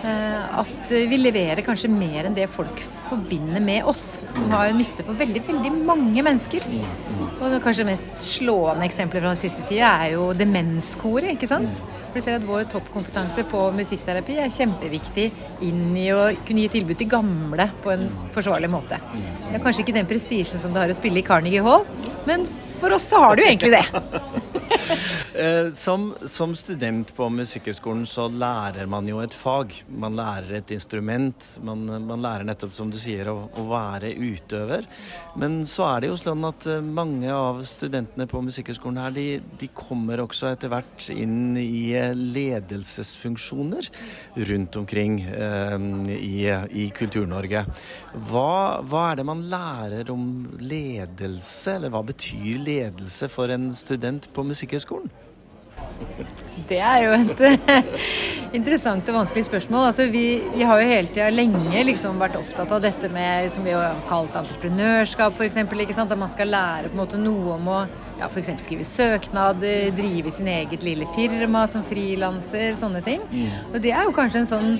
at 0.00 0.90
vi 0.90 1.16
leverer 1.20 1.60
kanskje 1.64 1.90
mer 1.92 2.24
enn 2.24 2.36
det 2.36 2.46
folk 2.48 2.78
forbinder 3.10 3.60
med 3.60 3.84
oss, 3.90 4.20
som 4.32 4.52
har 4.54 4.70
nytte 4.72 5.04
for 5.04 5.18
veldig 5.18 5.42
veldig 5.44 5.72
mange 5.74 6.22
mennesker. 6.24 6.64
Og 7.40 7.46
det 7.52 7.60
kanskje 7.64 7.86
mest 7.88 8.22
slående 8.22 8.86
eksempelet 8.86 9.24
fra 9.24 9.34
den 9.34 9.40
siste 9.40 9.66
tida 9.68 9.90
er 10.04 10.14
jo 10.14 10.30
demenskoret. 10.36 11.34
ikke 11.34 11.50
sant? 11.50 11.82
For 12.10 12.16
du 12.16 12.24
ser 12.24 12.38
at 12.38 12.46
Vår 12.50 12.64
toppkompetanse 12.72 13.44
på 13.50 13.66
musikkterapi 13.76 14.38
er 14.42 14.54
kjempeviktig 14.54 15.28
inn 15.66 15.92
i 15.98 16.08
å 16.14 16.30
kunne 16.46 16.64
gi 16.64 16.72
tilbud 16.78 16.98
til 17.00 17.10
gamle 17.10 17.68
på 17.84 17.92
en 17.94 18.08
forsvarlig 18.34 18.72
måte. 18.72 18.98
Det 19.12 19.58
er 19.58 19.64
kanskje 19.64 19.84
ikke 19.84 19.98
den 20.00 20.10
prestisjen 20.10 20.62
som 20.62 20.74
det 20.74 20.84
har 20.84 20.92
å 20.92 20.98
spille 20.98 21.20
i 21.20 21.26
Carnegie 21.26 21.64
Hall, 21.66 21.86
men 22.28 22.48
for 22.80 22.92
oss 22.96 23.08
så 23.12 23.20
har 23.20 23.36
jo 23.36 23.44
egentlig 23.44 23.72
det. 23.76 23.84
Eh, 25.40 25.72
som, 25.72 26.14
som, 26.26 26.52
student 26.54 27.12
på 27.16 27.28
Musikkhøgskolen 27.32 28.02
så 28.06 28.26
lærer 28.28 28.88
man 28.90 29.06
jo 29.08 29.20
et 29.22 29.34
fag. 29.34 29.72
Man 29.88 30.16
lærer 30.18 30.58
et 30.58 30.72
instrument. 30.74 31.46
Man, 31.64 31.86
man 32.06 32.22
lærer 32.22 32.44
nettopp, 32.46 32.74
som 32.76 32.90
du 32.92 32.98
sier, 33.00 33.30
å, 33.30 33.46
å, 33.48 33.64
være 33.70 34.10
utøver. 34.10 34.84
Men 35.40 35.62
så 35.70 35.86
er 35.86 36.02
det 36.02 36.10
jo 36.10 36.18
sånn 36.20 36.44
at 36.48 36.66
eh, 36.68 36.82
mange 36.84 37.30
av 37.32 37.62
studentene 37.68 38.26
på 38.30 38.42
Musikkhøgskolen 38.44 39.00
her, 39.00 39.14
de, 39.16 39.26
de 39.62 39.70
kommer 39.74 40.22
også 40.24 40.50
etter 40.50 40.72
hvert 40.72 41.08
inn 41.14 41.56
i 41.60 41.94
eh, 41.98 42.12
ledelsesfunksjoner 42.14 43.90
rundt 44.50 44.80
omkring 44.82 45.20
eh, 45.30 45.76
i, 46.18 46.36
i 46.84 46.88
Kultur-Norge. 46.96 47.64
Hva, 48.28 48.82
hva 48.82 49.06
er 49.12 49.22
det 49.22 49.28
man 49.30 49.46
lærer 49.50 50.12
om 50.12 50.26
ledelse, 50.58 51.78
eller 51.78 51.94
hva 51.94 52.04
betyr 52.10 52.58
ledelse 52.58 52.69
for 53.32 53.52
en 53.52 53.70
student 53.76 54.30
på 54.34 54.46
Musikkhøgskolen? 54.46 55.10
Det 56.68 56.78
er 56.78 57.02
jo 57.02 57.14
et 57.16 57.40
interessant 58.56 59.08
og 59.10 59.16
vanskelig 59.20 59.44
spørsmål. 59.46 59.88
Altså, 59.90 60.06
vi, 60.12 60.24
vi, 60.54 60.62
har 60.66 60.80
jo 60.80 60.88
hele 60.88 61.10
tida 61.10 61.28
lenge 61.32 61.82
liksom 61.86 62.20
vært 62.20 62.38
opptatt 62.38 62.72
av 62.76 62.82
dette 62.84 63.10
med 63.12 63.50
som 63.52 63.66
vi 63.66 63.74
har 63.74 63.98
kalt 64.08 64.36
entreprenørskap, 64.38 65.36
f.eks. 65.36 65.58
At 65.60 66.14
man 66.18 66.30
skal 66.30 66.52
lære 66.52 66.90
på 66.90 66.96
en 66.96 67.02
måte 67.02 67.20
noe 67.20 67.56
om 67.56 67.70
å 67.72 67.78
ja, 68.20 68.28
f.eks. 68.28 68.52
skrive 68.64 68.86
søknader, 68.86 69.90
drive 69.96 70.32
sin 70.34 70.50
eget 70.52 70.84
lille 70.86 71.08
firma 71.16 71.66
som 71.70 71.84
frilanser, 71.86 72.76
sånne 72.80 73.02
ting. 73.06 73.24
Mm. 73.32 73.72
Og 73.72 73.80
det 73.82 73.94
er 73.94 74.06
jo 74.06 74.16
kanskje 74.16 74.44
en 74.44 74.52
sånn 74.54 74.70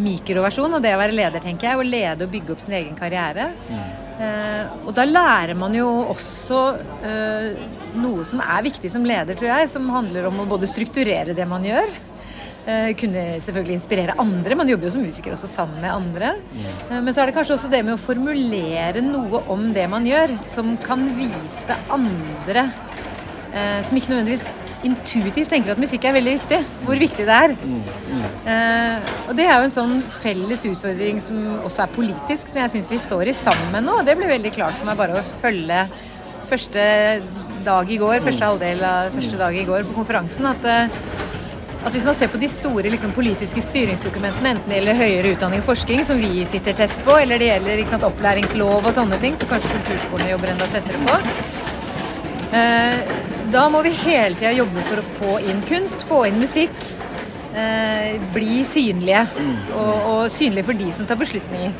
mikroversjon 0.00 0.78
av 0.78 0.84
det 0.84 0.94
å 0.96 1.00
være 1.02 1.16
leder, 1.16 1.44
tenker 1.44 1.70
jeg. 1.70 1.80
Å 1.80 1.90
lede 1.96 2.28
og 2.28 2.32
bygge 2.32 2.54
opp 2.54 2.64
sin 2.64 2.78
egen 2.78 2.96
karriere. 2.98 3.50
Mm. 3.68 3.99
Eh, 4.20 4.72
og 4.84 4.92
da 4.96 5.06
lærer 5.08 5.56
man 5.56 5.74
jo 5.74 5.88
også 6.12 6.60
eh, 7.06 7.60
noe 7.96 8.26
som 8.28 8.42
er 8.44 8.66
viktig 8.68 8.92
som 8.92 9.06
leder, 9.06 9.38
tror 9.38 9.52
jeg, 9.54 9.70
som 9.72 9.88
handler 9.94 10.28
om 10.28 10.42
å 10.42 10.48
både 10.50 10.68
strukturere 10.68 11.36
det 11.36 11.48
man 11.48 11.64
gjør, 11.64 11.94
Eh, 12.68 12.92
kunne 12.94 13.22
selvfølgelig 13.40 13.78
inspirere 13.78 14.14
andre. 14.20 14.56
Man 14.58 14.68
jobber 14.68 14.86
jo 14.86 14.92
som 14.92 15.04
musiker 15.04 15.32
også 15.32 15.48
sammen 15.48 15.80
med 15.80 15.94
andre. 15.94 16.34
Eh, 16.90 16.98
men 17.00 17.14
så 17.14 17.22
er 17.22 17.30
det 17.30 17.36
kanskje 17.38 17.56
også 17.56 17.70
det 17.72 17.80
med 17.86 17.96
å 17.96 18.00
formulere 18.00 19.00
noe 19.04 19.40
om 19.50 19.70
det 19.72 19.86
man 19.88 20.04
gjør, 20.06 20.34
som 20.46 20.74
kan 20.84 21.06
vise 21.16 21.78
andre 21.88 22.66
eh, 23.54 23.80
som 23.86 23.96
ikke 23.96 24.12
nødvendigvis 24.12 24.44
intuitivt 24.86 25.50
tenker 25.52 25.74
at 25.74 25.80
musikk 25.80 26.06
er 26.08 26.16
veldig 26.16 26.34
viktig, 26.38 26.60
hvor 26.86 27.00
viktig 27.00 27.26
det 27.28 27.36
er. 27.36 27.54
Eh, 28.48 29.10
og 29.28 29.34
det 29.38 29.46
er 29.46 29.58
jo 29.58 29.66
en 29.66 29.74
sånn 29.74 29.96
felles 30.20 30.64
utfordring 30.70 31.20
som 31.24 31.40
også 31.60 31.84
er 31.84 31.94
politisk, 31.96 32.48
som 32.48 32.62
jeg 32.62 32.72
syns 32.74 32.92
vi 32.92 33.00
står 33.02 33.30
i 33.32 33.36
sammen 33.36 33.86
nå. 33.86 34.00
Det 34.06 34.16
ble 34.18 34.30
veldig 34.30 34.54
klart 34.56 34.78
for 34.80 34.88
meg 34.88 35.00
bare 35.00 35.20
å 35.20 35.26
følge 35.42 35.84
første 36.50 36.84
dag 37.64 37.90
i 37.92 37.98
går, 38.00 38.22
første 38.24 38.46
halvdel 38.48 38.84
av 38.86 39.12
første 39.14 39.38
dag 39.40 39.56
i 39.56 39.66
går 39.68 39.84
på 39.88 39.98
konferansen, 40.00 40.48
at, 40.50 40.64
eh, 40.64 41.00
at 41.80 41.94
hvis 41.94 42.08
man 42.08 42.16
ser 42.16 42.32
på 42.32 42.40
de 42.40 42.48
store 42.50 42.90
liksom, 42.92 43.12
politiske 43.16 43.62
styringsdokumentene, 43.64 44.56
enten 44.56 44.72
det 44.72 44.80
gjelder 44.80 45.00
høyere 45.00 45.34
utdanning 45.36 45.62
og 45.62 45.70
forskning, 45.70 46.04
som 46.08 46.20
vi 46.20 46.44
sitter 46.48 46.76
tett 46.76 46.96
på, 47.06 47.16
eller 47.20 47.40
det 47.40 47.52
gjelder 47.52 47.84
sant, 47.92 48.08
opplæringslov 48.08 48.80
og 48.80 48.94
sånne 48.96 49.20
ting, 49.22 49.36
som 49.38 49.52
kanskje 49.52 49.72
kulturskolene 49.76 50.32
jobber 50.34 50.54
enda 50.54 50.70
tettere 50.72 51.04
på, 51.06 51.20
eh, 52.56 53.29
da 53.52 53.66
må 53.72 53.82
vi 53.86 53.92
hele 54.04 54.38
tida 54.38 54.52
jobbe 54.54 54.82
for 54.88 55.02
å 55.02 55.06
få 55.18 55.36
inn 55.50 55.62
kunst, 55.68 56.04
få 56.08 56.24
inn 56.28 56.40
musikk. 56.42 56.76
Eh, 57.50 58.16
bli 58.34 58.62
synlige. 58.68 59.24
Og, 59.74 59.94
og 60.12 60.20
synlige 60.32 60.68
for 60.70 60.78
de 60.78 60.90
som 60.94 61.08
tar 61.08 61.18
beslutninger. 61.20 61.74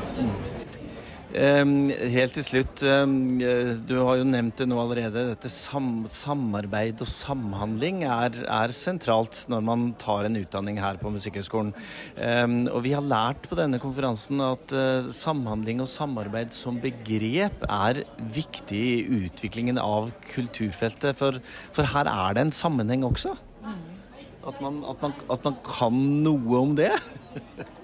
Um, 1.31 1.87
helt 2.11 2.33
til 2.35 2.43
slutt, 2.43 2.81
um, 2.83 3.39
du 3.39 3.93
har 4.03 4.17
jo 4.19 4.25
nevnt 4.27 4.59
det 4.59 4.67
nå 4.67 4.81
allerede. 4.83 5.29
Dette 5.29 5.51
sam 5.53 6.09
samarbeid 6.11 7.05
og 7.05 7.11
samhandling 7.11 8.03
er, 8.03 8.41
er, 8.51 8.75
sentralt 8.75 9.45
når 9.53 9.63
man 9.63 9.85
tar 10.01 10.27
en 10.27 10.41
utdanning 10.41 10.81
her 10.83 10.99
på 10.99 11.13
Musikkhøgskolen. 11.15 11.71
Um, 12.19 12.57
og 12.73 12.83
vi 12.83 12.97
har 12.97 13.07
lært 13.07 13.47
på 13.47 13.59
denne 13.59 13.79
konferansen 13.83 14.43
at 14.43 14.75
uh, 14.75 15.11
samhandling 15.15 15.85
og 15.85 15.93
samarbeid 15.93 16.51
som 16.57 16.83
begrep 16.83 17.63
er 17.69 18.03
viktig 18.35 18.85
i 18.91 19.23
utviklingen 19.23 19.79
av 19.79 20.11
kulturfeltet. 20.33 21.15
For, 21.21 21.39
for 21.71 21.95
her 21.95 22.11
er 22.11 22.35
det 22.35 22.49
en 22.49 22.57
sammenheng 22.59 23.07
også. 23.07 23.39
At 24.41 24.59
man, 24.65 24.83
at 24.89 25.03
man, 25.05 25.15
at 25.31 25.45
man 25.47 25.61
kan 25.63 26.07
noe 26.25 26.65
om 26.65 26.75
det. 26.75 26.97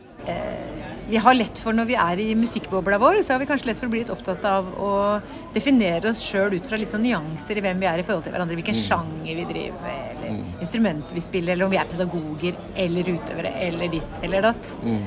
vi 1.08 1.16
har 1.16 1.34
lett 1.34 1.58
for 1.58 1.76
Når 1.76 1.86
vi 1.86 1.96
er 2.02 2.20
i 2.22 2.34
musikkbobla 2.38 2.98
vår, 2.98 3.20
så 3.22 3.34
har 3.34 3.42
vi 3.42 3.46
kanskje 3.46 3.70
lett 3.70 3.78
for 3.80 3.88
å 3.88 3.92
bli 3.92 4.02
litt 4.02 4.10
opptatt 4.10 4.46
av 4.48 4.72
å 4.82 4.90
definere 5.54 6.10
oss 6.10 6.24
sjøl 6.26 6.56
ut 6.56 6.66
fra 6.66 6.78
litt 6.80 6.90
sånn 6.90 7.04
nyanser 7.06 7.60
i 7.60 7.62
hvem 7.64 7.78
vi 7.82 7.88
er 7.90 8.02
i 8.02 8.06
forhold 8.06 8.26
til 8.26 8.34
hverandre. 8.34 8.58
Hvilken 8.58 8.78
sjanger 8.80 9.38
vi 9.38 9.46
driver 9.46 9.84
med, 9.84 10.08
eller 10.16 10.34
mm. 10.34 10.42
instrument 10.66 11.14
vi 11.14 11.22
spiller, 11.24 11.54
eller 11.54 11.68
om 11.68 11.74
vi 11.76 11.80
er 11.80 11.92
pedagoger 11.92 12.58
eller 12.86 13.14
utøvere 13.14 13.54
eller 13.68 13.94
ditt 13.94 14.26
eller 14.26 14.50
datt. 14.50 14.74
Mm. 14.82 15.06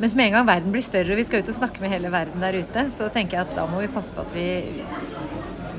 Mens 0.00 0.14
med 0.16 0.30
en 0.30 0.38
gang 0.38 0.46
verden 0.48 0.72
blir 0.72 0.84
større 0.84 1.12
og 1.12 1.20
vi 1.20 1.26
skal 1.28 1.44
ut 1.44 1.50
og 1.52 1.58
snakke 1.58 1.82
med 1.84 1.92
hele 1.92 2.12
verden 2.12 2.44
der 2.44 2.56
ute, 2.56 2.86
så 2.94 3.10
tenker 3.12 3.38
jeg 3.38 3.48
at 3.48 3.56
da 3.58 3.66
må 3.68 3.82
vi 3.84 3.92
passe 3.92 4.14
på 4.16 4.24
at 4.24 4.32
vi 4.32 4.46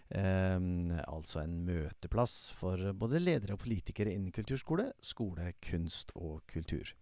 Eh, 0.09 0.21
eh, 0.21 0.59
altså 1.07 1.39
en 1.41 1.65
møteplass 1.67 2.51
for 2.57 2.93
både 2.93 3.19
ledere 3.23 3.53
og 3.57 3.63
politikere 3.65 4.13
innen 4.13 4.31
kulturskole, 4.35 4.91
skole, 5.01 5.53
kunst 5.63 6.11
og 6.15 6.41
kultur. 6.51 6.95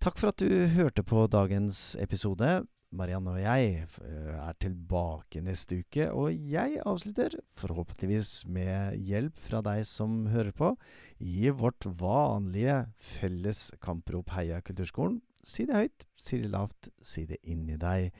Takk 0.00 0.16
for 0.16 0.28
at 0.32 0.40
du 0.40 0.66
hørte 0.72 1.02
på 1.04 1.26
dagens 1.28 1.96
episode. 2.00 2.64
Marianne 2.90 3.30
og 3.36 3.38
jeg 3.38 3.86
eh, 4.02 4.34
er 4.34 4.56
tilbake 4.58 5.38
neste 5.46 5.78
uke, 5.84 6.10
og 6.10 6.34
jeg 6.34 6.80
avslutter, 6.82 7.38
forhåpentligvis 7.60 8.48
med 8.50 8.98
hjelp 9.06 9.38
fra 9.38 9.62
deg 9.62 9.86
som 9.86 10.26
hører 10.32 10.50
på, 10.56 10.74
i 11.20 11.52
vårt 11.54 11.86
vanlige 12.00 12.88
felles 12.98 13.70
kamprop 13.84 14.32
Heia 14.34 14.58
kulturskolen 14.64 15.20
Si 15.44 15.64
det 15.64 15.76
høyt, 15.76 16.04
si 16.20 16.38
det 16.42 16.50
lavt, 16.52 16.90
si 17.02 17.24
det 17.24 17.38
inni 17.48 17.78
deg, 17.80 18.10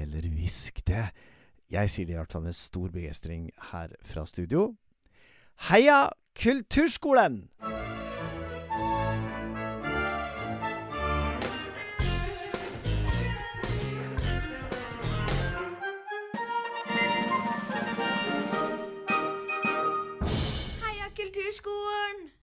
eller 0.00 0.28
hvisk 0.32 0.80
det. 0.88 1.10
Jeg 1.70 1.90
sier 1.92 2.08
det 2.08 2.16
i 2.16 2.18
hvert 2.18 2.32
fall 2.32 2.46
med 2.46 2.56
stor 2.56 2.88
begeistring 2.88 3.50
her 3.70 3.92
fra 4.02 4.24
studio. 4.26 4.74
Heia 5.68 6.08
Kulturskolen! 6.34 7.50
Heia 20.80 21.08
Kulturskolen! 21.16 22.39